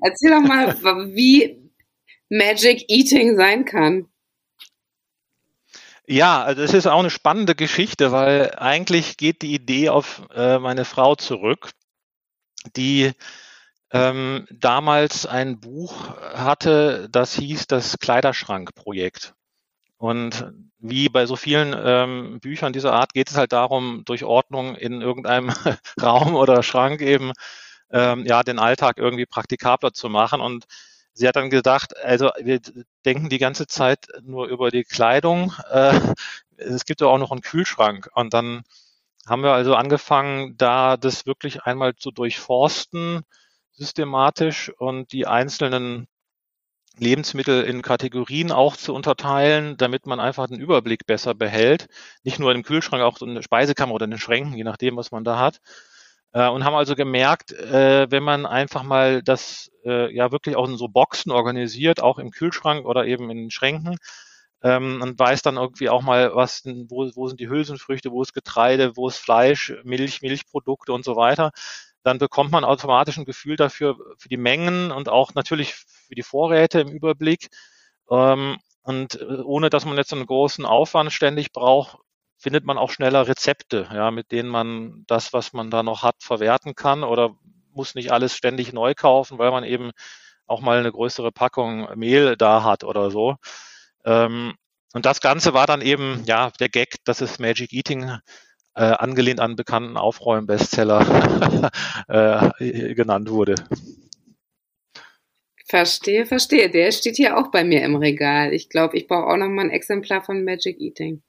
Erzähl 0.00 0.30
doch 0.30 0.40
mal, 0.40 0.74
wie 1.14 1.70
Magic 2.30 2.84
Eating 2.88 3.36
sein 3.36 3.64
kann. 3.66 4.06
Ja, 6.06 6.42
also 6.42 6.62
es 6.62 6.72
ist 6.72 6.86
auch 6.86 6.98
eine 6.98 7.10
spannende 7.10 7.54
Geschichte, 7.54 8.10
weil 8.10 8.54
eigentlich 8.56 9.16
geht 9.16 9.42
die 9.42 9.54
Idee 9.54 9.90
auf 9.90 10.22
äh, 10.34 10.58
meine 10.58 10.84
Frau 10.84 11.14
zurück, 11.14 11.70
die 12.74 13.12
ähm, 13.92 14.46
damals 14.50 15.26
ein 15.26 15.60
Buch 15.60 16.16
hatte, 16.34 17.08
das 17.12 17.34
hieß 17.34 17.66
das 17.66 17.98
Kleiderschrankprojekt. 17.98 19.34
Und 20.00 20.50
wie 20.78 21.10
bei 21.10 21.26
so 21.26 21.36
vielen 21.36 21.76
ähm, 21.78 22.40
Büchern 22.40 22.72
dieser 22.72 22.94
Art 22.94 23.12
geht 23.12 23.28
es 23.28 23.36
halt 23.36 23.52
darum, 23.52 24.02
durch 24.06 24.24
Ordnung 24.24 24.74
in 24.74 25.02
irgendeinem 25.02 25.52
Raum 26.02 26.36
oder 26.36 26.62
Schrank 26.62 27.02
eben 27.02 27.32
ähm, 27.90 28.24
ja 28.24 28.42
den 28.42 28.58
Alltag 28.58 28.96
irgendwie 28.96 29.26
praktikabler 29.26 29.92
zu 29.92 30.08
machen. 30.08 30.40
Und 30.40 30.64
sie 31.12 31.28
hat 31.28 31.36
dann 31.36 31.50
gedacht, 31.50 31.94
also 32.02 32.30
wir 32.40 32.60
denken 33.04 33.28
die 33.28 33.36
ganze 33.36 33.66
Zeit 33.66 34.06
nur 34.22 34.46
über 34.46 34.70
die 34.70 34.84
Kleidung. 34.84 35.52
Äh, 35.70 36.00
es 36.56 36.86
gibt 36.86 37.02
ja 37.02 37.08
auch 37.08 37.18
noch 37.18 37.30
einen 37.30 37.42
Kühlschrank. 37.42 38.08
Und 38.14 38.32
dann 38.32 38.62
haben 39.26 39.42
wir 39.42 39.52
also 39.52 39.74
angefangen, 39.74 40.56
da 40.56 40.96
das 40.96 41.26
wirklich 41.26 41.64
einmal 41.64 41.94
zu 41.94 42.10
durchforsten, 42.10 43.20
systematisch 43.72 44.72
und 44.78 45.12
die 45.12 45.26
einzelnen 45.26 46.06
Lebensmittel 46.98 47.62
in 47.64 47.82
Kategorien 47.82 48.52
auch 48.52 48.76
zu 48.76 48.94
unterteilen, 48.94 49.76
damit 49.76 50.06
man 50.06 50.20
einfach 50.20 50.48
den 50.48 50.60
Überblick 50.60 51.06
besser 51.06 51.34
behält. 51.34 51.86
Nicht 52.24 52.38
nur 52.38 52.52
im 52.52 52.62
Kühlschrank, 52.62 53.02
auch 53.02 53.20
in 53.22 53.34
der 53.34 53.42
Speisekammer 53.42 53.94
oder 53.94 54.04
in 54.04 54.10
den 54.10 54.20
Schränken, 54.20 54.54
je 54.54 54.64
nachdem, 54.64 54.96
was 54.96 55.10
man 55.10 55.24
da 55.24 55.38
hat. 55.38 55.60
Äh, 56.32 56.48
und 56.48 56.64
haben 56.64 56.74
also 56.74 56.94
gemerkt, 56.94 57.52
äh, 57.52 58.10
wenn 58.10 58.22
man 58.22 58.46
einfach 58.46 58.82
mal 58.82 59.22
das 59.22 59.70
äh, 59.84 60.14
ja 60.14 60.32
wirklich 60.32 60.56
auch 60.56 60.68
in 60.68 60.76
so 60.76 60.88
Boxen 60.88 61.32
organisiert, 61.32 62.02
auch 62.02 62.18
im 62.18 62.30
Kühlschrank 62.30 62.86
oder 62.86 63.06
eben 63.06 63.30
in 63.30 63.38
den 63.38 63.50
Schränken, 63.50 63.96
ähm, 64.62 65.00
und 65.02 65.18
weiß 65.18 65.42
dann 65.42 65.56
irgendwie 65.56 65.88
auch 65.88 66.02
mal, 66.02 66.34
was, 66.34 66.62
wo, 66.64 67.10
wo 67.14 67.28
sind 67.28 67.40
die 67.40 67.48
Hülsenfrüchte, 67.48 68.10
wo 68.10 68.22
ist 68.22 68.34
Getreide, 68.34 68.96
wo 68.96 69.08
ist 69.08 69.16
Fleisch, 69.16 69.72
Milch, 69.84 70.22
Milchprodukte 70.22 70.92
und 70.92 71.04
so 71.04 71.16
weiter 71.16 71.50
dann 72.02 72.18
bekommt 72.18 72.50
man 72.50 72.64
automatisch 72.64 73.18
ein 73.18 73.24
Gefühl 73.24 73.56
dafür, 73.56 73.96
für 74.18 74.28
die 74.28 74.36
Mengen 74.36 74.90
und 74.90 75.08
auch 75.08 75.34
natürlich 75.34 75.74
für 75.74 76.14
die 76.14 76.22
Vorräte 76.22 76.80
im 76.80 76.88
Überblick. 76.88 77.48
Ähm, 78.10 78.58
und 78.82 79.20
äh, 79.20 79.24
ohne 79.44 79.70
dass 79.70 79.84
man 79.84 79.96
jetzt 79.96 80.12
einen 80.12 80.26
großen 80.26 80.64
Aufwand 80.64 81.12
ständig 81.12 81.52
braucht, 81.52 81.98
findet 82.38 82.64
man 82.64 82.78
auch 82.78 82.90
schneller 82.90 83.28
Rezepte, 83.28 83.88
ja, 83.92 84.10
mit 84.10 84.32
denen 84.32 84.48
man 84.48 85.04
das, 85.06 85.32
was 85.32 85.52
man 85.52 85.70
da 85.70 85.82
noch 85.82 86.02
hat, 86.02 86.16
verwerten 86.22 86.74
kann 86.74 87.04
oder 87.04 87.36
muss 87.72 87.94
nicht 87.94 88.12
alles 88.12 88.34
ständig 88.34 88.72
neu 88.72 88.94
kaufen, 88.94 89.38
weil 89.38 89.50
man 89.50 89.64
eben 89.64 89.90
auch 90.46 90.60
mal 90.60 90.78
eine 90.78 90.90
größere 90.90 91.32
Packung 91.32 91.88
Mehl 91.96 92.36
da 92.36 92.64
hat 92.64 92.82
oder 92.82 93.10
so. 93.10 93.36
Ähm, 94.04 94.54
und 94.92 95.06
das 95.06 95.20
Ganze 95.20 95.54
war 95.54 95.66
dann 95.66 95.82
eben, 95.82 96.24
ja, 96.26 96.50
der 96.58 96.68
Gag, 96.68 96.96
dass 97.04 97.20
es 97.20 97.38
Magic 97.38 97.72
Eating 97.72 98.18
äh, 98.80 98.94
angelehnt 98.94 99.40
an 99.40 99.56
bekannten 99.56 99.98
Aufräumen-Bestseller 99.98 101.70
äh, 102.08 102.94
genannt 102.94 103.28
wurde. 103.30 103.56
Verstehe, 105.68 106.24
verstehe. 106.24 106.70
Der 106.70 106.90
steht 106.90 107.16
hier 107.16 107.36
auch 107.36 107.50
bei 107.50 107.62
mir 107.62 107.82
im 107.82 107.96
Regal. 107.96 108.54
Ich 108.54 108.70
glaube, 108.70 108.96
ich 108.96 109.06
brauche 109.06 109.26
auch 109.26 109.36
noch 109.36 109.48
mal 109.48 109.66
ein 109.66 109.70
Exemplar 109.70 110.22
von 110.22 110.44
Magic 110.44 110.80
Eating. 110.80 111.22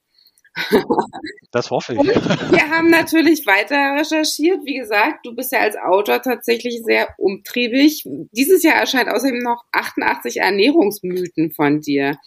Das 1.51 1.69
hoffe 1.69 1.93
ich. 1.93 1.99
Und 1.99 2.07
wir 2.07 2.69
haben 2.69 2.89
natürlich 2.89 3.45
weiter 3.45 3.99
recherchiert. 3.99 4.59
Wie 4.63 4.77
gesagt, 4.77 5.25
du 5.25 5.35
bist 5.35 5.51
ja 5.51 5.59
als 5.59 5.75
Autor 5.75 6.21
tatsächlich 6.21 6.81
sehr 6.85 7.09
umtriebig. 7.17 8.05
Dieses 8.31 8.63
Jahr 8.63 8.75
erscheint 8.75 9.09
außerdem 9.09 9.39
noch 9.39 9.65
88 9.73 10.37
Ernährungsmythen 10.37 11.51
von 11.51 11.81
dir. 11.81 12.17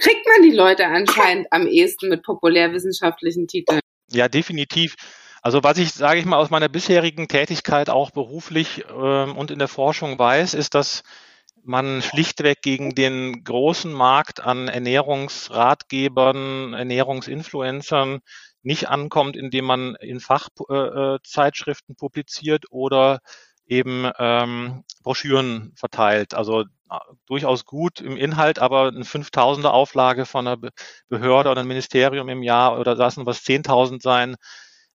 Kriegt 0.00 0.26
man 0.26 0.42
die 0.42 0.56
Leute 0.56 0.86
anscheinend 0.86 1.46
am 1.50 1.68
ehesten 1.68 2.08
mit 2.08 2.24
populärwissenschaftlichen 2.24 3.46
Titeln? 3.46 3.80
Ja, 4.14 4.28
definitiv. 4.28 4.94
Also 5.42 5.62
was 5.64 5.78
ich, 5.78 5.92
sage 5.92 6.20
ich 6.20 6.26
mal, 6.26 6.36
aus 6.36 6.50
meiner 6.50 6.68
bisherigen 6.68 7.28
Tätigkeit 7.28 7.90
auch 7.90 8.10
beruflich 8.10 8.84
ähm, 8.90 9.36
und 9.36 9.50
in 9.50 9.58
der 9.58 9.68
Forschung 9.68 10.18
weiß, 10.18 10.54
ist, 10.54 10.74
dass 10.74 11.02
man 11.64 12.02
schlichtweg 12.02 12.62
gegen 12.62 12.94
den 12.94 13.44
großen 13.44 13.92
Markt 13.92 14.40
an 14.40 14.68
Ernährungsratgebern, 14.68 16.74
Ernährungsinfluencern 16.74 18.20
nicht 18.62 18.88
ankommt, 18.88 19.36
indem 19.36 19.64
man 19.66 19.94
in 19.96 20.20
Fachzeitschriften 20.20 21.96
publiziert 21.96 22.66
oder 22.70 23.20
eben 23.66 24.10
ähm, 24.18 24.84
Broschüren 25.02 25.72
verteilt. 25.76 26.34
Also 26.34 26.62
äh, 26.62 26.98
durchaus 27.26 27.64
gut 27.64 28.00
im 28.00 28.16
Inhalt, 28.16 28.58
aber 28.58 28.88
eine 28.88 29.04
5000er 29.04 29.68
Auflage 29.68 30.26
von 30.26 30.46
einer 30.46 30.58
Behörde 31.08 31.50
oder 31.50 31.60
einem 31.60 31.68
Ministerium 31.68 32.28
im 32.28 32.42
Jahr 32.42 32.78
oder 32.78 32.94
lassen 32.94 33.26
was 33.26 33.44
10.000 33.44 34.02
sein, 34.02 34.36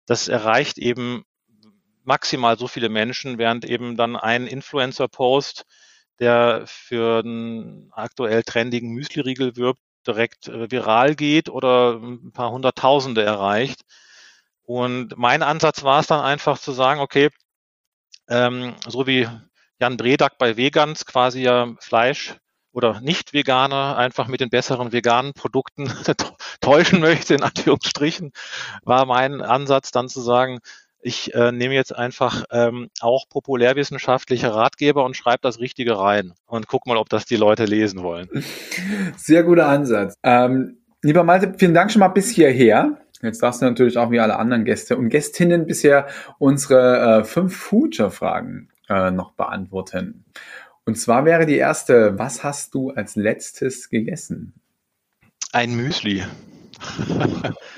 das 0.05 0.27
erreicht 0.27 0.77
eben 0.77 1.23
maximal 2.03 2.57
so 2.57 2.67
viele 2.67 2.89
Menschen, 2.89 3.37
während 3.37 3.65
eben 3.65 3.97
dann 3.97 4.15
ein 4.15 4.47
Influencer-Post 4.47 5.65
der 6.19 6.63
für 6.65 7.19
einen 7.19 7.91
aktuell 7.91 8.43
trendigen 8.43 8.91
Müsli-Riegel 8.91 9.55
wirbt, 9.55 9.81
direkt 10.07 10.47
äh, 10.47 10.71
viral 10.71 11.15
geht 11.15 11.49
oder 11.49 11.95
ein 11.95 12.31
paar 12.31 12.51
Hunderttausende 12.51 13.23
erreicht. 13.23 13.81
Und 14.63 15.17
mein 15.17 15.43
Ansatz 15.43 15.83
war 15.83 15.99
es 15.99 16.07
dann 16.07 16.21
einfach 16.21 16.57
zu 16.59 16.71
sagen, 16.71 16.99
okay, 16.99 17.29
ähm, 18.29 18.73
so 18.87 19.07
wie 19.07 19.27
Jan 19.79 19.97
Bredak 19.97 20.37
bei 20.37 20.57
Vegans 20.57 21.05
quasi 21.05 21.41
ja 21.41 21.73
Fleisch 21.79 22.35
oder 22.71 22.99
Nicht-Veganer 22.99 23.97
einfach 23.97 24.27
mit 24.27 24.41
den 24.41 24.49
besseren 24.49 24.91
veganen 24.91 25.33
Produkten 25.33 25.91
täuschen 26.61 26.99
möchte, 26.99 27.33
in 27.35 27.43
Anführungsstrichen, 27.43 28.31
war 28.83 29.05
mein 29.05 29.41
Ansatz 29.41 29.91
dann 29.91 30.09
zu 30.09 30.21
sagen, 30.21 30.59
ich 30.99 31.33
äh, 31.35 31.51
nehme 31.51 31.75
jetzt 31.75 31.95
einfach 31.95 32.45
ähm, 32.51 32.89
auch 32.99 33.29
populärwissenschaftliche 33.29 34.53
Ratgeber 34.53 35.05
und 35.05 35.15
schreibe 35.15 35.39
das 35.43 35.59
Richtige 35.59 35.99
rein 35.99 36.33
und 36.47 36.67
guck 36.67 36.87
mal, 36.87 36.97
ob 36.97 37.09
das 37.09 37.25
die 37.25 37.35
Leute 37.35 37.65
lesen 37.65 38.01
wollen. 38.01 38.27
Sehr 39.15 39.43
guter 39.43 39.67
Ansatz. 39.67 40.15
Ähm, 40.23 40.79
lieber 41.03 41.23
Malte, 41.23 41.53
vielen 41.57 41.75
Dank 41.75 41.91
schon 41.91 41.99
mal 41.99 42.07
bis 42.07 42.29
hierher. 42.29 43.04
Jetzt 43.21 43.41
darfst 43.41 43.61
du 43.61 43.65
natürlich 43.65 43.97
auch 43.97 44.11
wie 44.11 44.19
alle 44.19 44.37
anderen 44.37 44.65
Gäste 44.65 44.97
und 44.97 45.09
Gästinnen 45.09 45.65
bisher 45.65 46.07
unsere 46.37 47.21
äh, 47.21 47.23
fünf 47.23 47.55
Future-Fragen 47.55 48.69
äh, 48.89 49.11
noch 49.11 49.31
beantworten. 49.33 50.25
Und 50.85 50.95
zwar 50.99 51.25
wäre 51.25 51.45
die 51.45 51.57
erste, 51.57 52.19
was 52.19 52.43
hast 52.43 52.75
du 52.75 52.91
als 52.91 53.15
letztes 53.15 53.89
gegessen? 53.89 54.53
Ein 55.51 55.75
Müsli. 55.75 56.23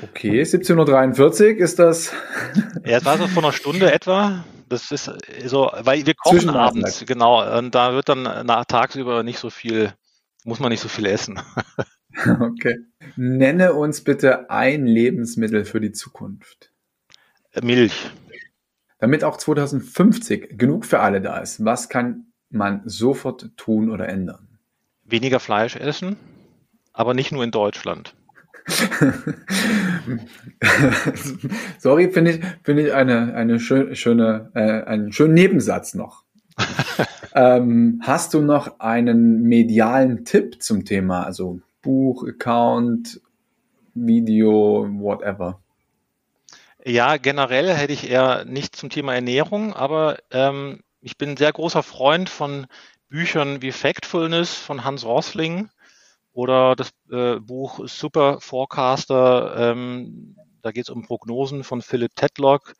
Okay, 0.01 0.41
17.43 0.41 1.55
Uhr 1.55 1.57
ist 1.59 1.79
das. 1.79 2.11
Ja, 2.83 2.97
es 2.97 3.05
war 3.05 3.17
so 3.17 3.27
vor 3.27 3.43
einer 3.43 3.53
Stunde 3.53 3.91
etwa. 3.91 4.43
Das 4.69 4.91
ist 4.91 5.11
so, 5.45 5.71
weil 5.79 6.05
wir 6.05 6.13
kochen 6.15 6.49
abends, 6.49 7.05
genau. 7.05 7.57
Und 7.57 7.73
da 7.73 7.93
wird 7.93 8.09
dann 8.09 8.23
nach 8.23 8.65
tagsüber 8.65 9.23
nicht 9.23 9.39
so 9.39 9.49
viel, 9.49 9.93
muss 10.43 10.59
man 10.59 10.71
nicht 10.71 10.81
so 10.81 10.89
viel 10.89 11.05
essen. 11.05 11.39
Okay. 12.39 12.79
Nenne 13.15 13.73
uns 13.73 14.03
bitte 14.03 14.49
ein 14.49 14.85
Lebensmittel 14.85 15.65
für 15.65 15.79
die 15.79 15.91
Zukunft. 15.91 16.71
Milch. 17.61 18.11
Damit 18.99 19.23
auch 19.23 19.37
2050 19.37 20.57
genug 20.57 20.85
für 20.85 20.99
alle 20.99 21.21
da 21.21 21.37
ist, 21.37 21.63
was 21.63 21.89
kann 21.89 22.33
man 22.49 22.81
sofort 22.85 23.51
tun 23.57 23.91
oder 23.91 24.09
ändern? 24.09 24.59
Weniger 25.03 25.39
Fleisch 25.39 25.75
essen, 25.75 26.17
aber 26.93 27.13
nicht 27.13 27.31
nur 27.31 27.43
in 27.43 27.51
Deutschland. 27.51 28.15
Sorry, 31.79 32.11
finde 32.11 32.31
ich, 32.31 32.41
finde 32.63 32.87
ich 32.87 32.93
eine, 32.93 33.33
eine 33.35 33.59
schön, 33.59 33.95
schöne, 33.95 34.51
äh, 34.53 34.83
einen 34.83 35.13
schönen 35.13 35.35
Nebensatz 35.35 35.93
noch. 35.93 36.23
ähm, 37.35 38.01
hast 38.03 38.33
du 38.33 38.41
noch 38.41 38.79
einen 38.79 39.43
medialen 39.43 40.25
Tipp 40.25 40.61
zum 40.61 40.83
Thema, 40.83 41.23
also 41.23 41.61
Buch, 41.87 42.27
Account, 42.27 43.21
Video, 43.93 44.85
whatever? 44.99 45.61
Ja, 46.83 47.15
generell 47.15 47.73
hätte 47.73 47.93
ich 47.93 48.09
eher 48.09 48.43
nicht 48.43 48.75
zum 48.75 48.89
Thema 48.89 49.15
Ernährung, 49.15 49.73
aber 49.73 50.17
ähm, 50.31 50.83
ich 50.99 51.17
bin 51.17 51.29
ein 51.29 51.37
sehr 51.37 51.53
großer 51.53 51.83
Freund 51.83 52.29
von 52.29 52.67
Büchern 53.07 53.61
wie 53.61 53.71
Factfulness 53.71 54.53
von 54.53 54.83
Hans 54.83 55.05
Rosling 55.05 55.69
oder 56.33 56.75
das 56.75 56.89
äh, 57.09 57.39
Buch 57.39 57.87
Super 57.87 58.41
Forecaster, 58.41 59.71
ähm, 59.71 60.35
da 60.61 60.71
geht 60.73 60.83
es 60.83 60.89
um 60.89 61.03
Prognosen 61.03 61.63
von 61.63 61.81
Philip 61.81 62.13
Tedlock 62.17 62.73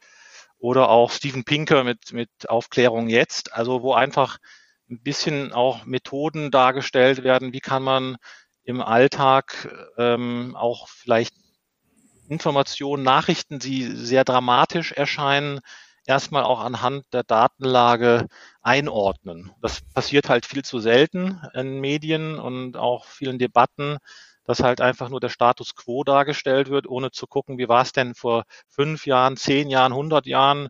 oder 0.60 0.90
auch 0.90 1.12
Steven 1.12 1.46
Pinker 1.46 1.86
mit, 1.86 2.12
mit 2.12 2.30
Aufklärung 2.50 3.08
jetzt, 3.08 3.54
also 3.54 3.84
wo 3.84 3.94
einfach 3.94 4.38
ein 4.90 5.00
bisschen 5.00 5.54
auch 5.54 5.86
Methoden 5.86 6.52
dargestellt 6.52 7.24
werden, 7.24 7.54
wie 7.54 7.62
kann 7.62 7.84
man 7.84 8.18
im 8.68 8.82
Alltag 8.82 9.70
ähm, 9.98 10.54
auch 10.58 10.90
vielleicht 10.90 11.34
Informationen, 12.28 13.02
Nachrichten, 13.02 13.60
die 13.60 13.84
sehr 13.84 14.26
dramatisch 14.26 14.92
erscheinen, 14.92 15.62
erstmal 16.06 16.44
auch 16.44 16.60
anhand 16.60 17.06
der 17.14 17.24
Datenlage 17.24 18.28
einordnen. 18.62 19.54
Das 19.62 19.82
passiert 19.94 20.28
halt 20.28 20.46
viel 20.46 20.66
zu 20.66 20.80
selten 20.80 21.42
in 21.54 21.80
Medien 21.80 22.38
und 22.38 22.76
auch 22.76 23.06
vielen 23.06 23.40
Debatten, 23.40 24.00
dass 24.44 24.62
halt 24.62 24.82
einfach 24.82 25.08
nur 25.08 25.22
der 25.22 25.30
Status 25.30 25.74
quo 25.74 26.04
dargestellt 26.04 26.70
wird, 26.70 26.88
ohne 26.88 27.12
zu 27.12 27.26
gucken, 27.26 27.58
wie 27.58 27.70
war 27.70 27.84
es 27.84 27.94
denn 27.94 28.16
vor 28.16 28.44
fünf 28.68 29.06
Jahren, 29.06 29.38
zehn 29.38 29.70
Jahren, 29.70 29.94
hundert 29.94 30.26
Jahren 30.26 30.68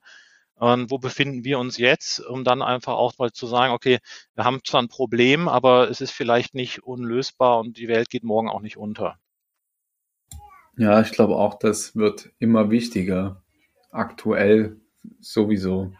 und 0.58 0.89
wo 0.89 0.98
befinden 0.98 1.43
wir 1.43 1.60
uns 1.60 1.78
jetzt, 1.78 2.20
um 2.20 2.43
dann 2.43 2.62
einfach 2.62 2.93
auch 2.93 3.13
mal 3.20 3.32
zu 3.32 3.46
sagen, 3.48 3.74
okay, 3.74 4.00
wir 4.36 4.43
haben 4.43 4.62
zwar 4.63 4.82
ein 4.82 4.88
Problem, 4.88 5.48
aber 5.48 5.89
es 5.89 6.02
ist 6.02 6.12
vielleicht 6.12 6.56
nicht 6.56 6.84
unlösbar 6.84 7.60
und 7.60 7.78
die 7.78 7.88
Welt 7.88 8.10
geht 8.10 8.24
morgen 8.24 8.50
auch 8.50 8.62
nicht 8.62 8.78
unter. 8.78 9.17
Ja, 10.76 11.02
ich 11.02 11.12
glaube 11.12 11.36
auch, 11.36 11.58
das 11.58 11.96
wird 11.96 12.32
immer 12.39 12.70
wichtiger. 12.70 13.41
Aktuell 13.91 14.80
sowieso. 15.20 15.93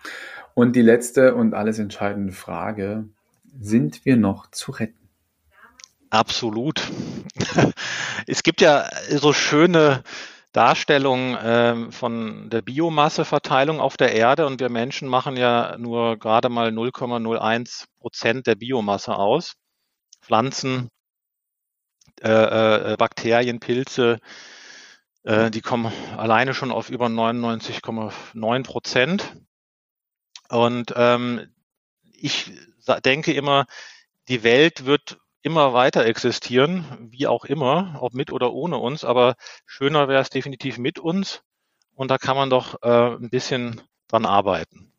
Und 0.54 0.76
die 0.76 0.82
letzte 0.82 1.36
und 1.36 1.54
alles 1.54 1.80
entscheidende 1.80 2.34
Frage, 2.34 3.10
sind 3.60 4.06
wir 4.06 4.18
noch 4.18 4.50
zu 4.52 4.72
retten? 4.72 5.10
Absolut. 6.10 6.82
es 8.28 8.44
gibt 8.44 8.62
ja 8.62 8.90
so 9.10 9.34
schöne 9.34 10.04
Darstellungen 10.58 11.36
äh, 11.36 11.92
von 11.92 12.50
der 12.50 12.64
Biomasseverteilung 12.64 13.80
auf 13.80 13.96
der 13.96 14.14
Erde 14.14 14.48
und 14.48 14.60
wir 14.60 14.70
Menschen 14.70 15.08
machen 15.08 15.38
ja 15.38 15.78
nur 15.78 16.18
gerade 16.18 16.50
mal 16.50 16.70
0,01 16.70 17.86
Prozent 18.00 18.48
der 18.48 18.56
Biomasse 18.56 19.16
aus. 19.16 19.54
Pflanzen, 20.20 20.90
äh, 22.24 22.94
äh, 22.94 22.98
Bakterien, 22.98 23.60
Pilze, 23.60 24.18
äh, 25.22 25.52
die 25.52 25.62
kommen 25.62 25.94
alleine 26.18 26.56
schon 26.56 26.72
auf 26.72 26.90
über 26.90 27.06
99,9 27.06 28.64
Prozent. 28.64 29.36
Und 30.50 30.92
ähm, 30.96 31.54
ich 32.14 32.52
denke 33.06 33.32
immer, 33.32 33.68
die 34.28 34.42
Welt 34.42 34.86
wird 34.86 35.20
immer 35.48 35.72
weiter 35.74 36.06
existieren, 36.06 36.84
wie 37.10 37.26
auch 37.26 37.46
immer, 37.46 37.98
ob 38.02 38.14
mit 38.14 38.34
oder 38.34 38.52
ohne 38.52 38.78
uns. 38.78 39.06
Aber 39.06 39.36
schöner 39.66 40.10
wäre 40.10 40.22
es 40.22 40.30
definitiv 40.30 40.78
mit 40.78 41.00
uns. 41.00 41.42
Und 41.96 42.12
da 42.12 42.18
kann 42.18 42.36
man 42.36 42.50
doch 42.50 42.76
äh, 42.84 43.16
ein 43.16 43.30
bisschen 43.30 43.80
dran 44.10 44.26
arbeiten. 44.26 44.92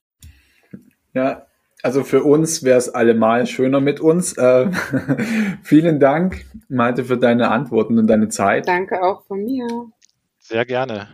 Ja, 1.12 1.46
also 1.82 2.02
für 2.02 2.24
uns 2.24 2.64
wäre 2.64 2.78
es 2.78 2.88
allemal 2.88 3.46
schöner 3.46 3.80
mit 3.80 4.00
uns. 4.00 4.38
Äh, 4.38 4.70
vielen 5.62 6.00
Dank, 6.00 6.46
Malte, 6.70 7.04
für 7.04 7.18
deine 7.18 7.50
Antworten 7.50 7.98
und 7.98 8.06
deine 8.06 8.30
Zeit. 8.30 8.66
Danke 8.66 9.02
auch 9.02 9.26
von 9.26 9.44
mir. 9.44 9.66
Sehr 10.38 10.64
gerne. 10.64 11.08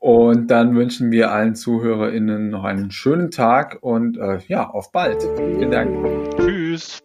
Und 0.00 0.48
dann 0.48 0.74
wünschen 0.74 1.12
wir 1.12 1.30
allen 1.30 1.54
ZuhörerInnen 1.54 2.50
noch 2.50 2.64
einen 2.64 2.90
schönen 2.90 3.30
Tag 3.30 3.78
und 3.80 4.18
äh, 4.18 4.40
ja, 4.48 4.68
auf 4.68 4.90
bald. 4.90 5.22
Vielen 5.36 5.70
Dank. 5.70 6.36
Tschüss. 6.36 7.04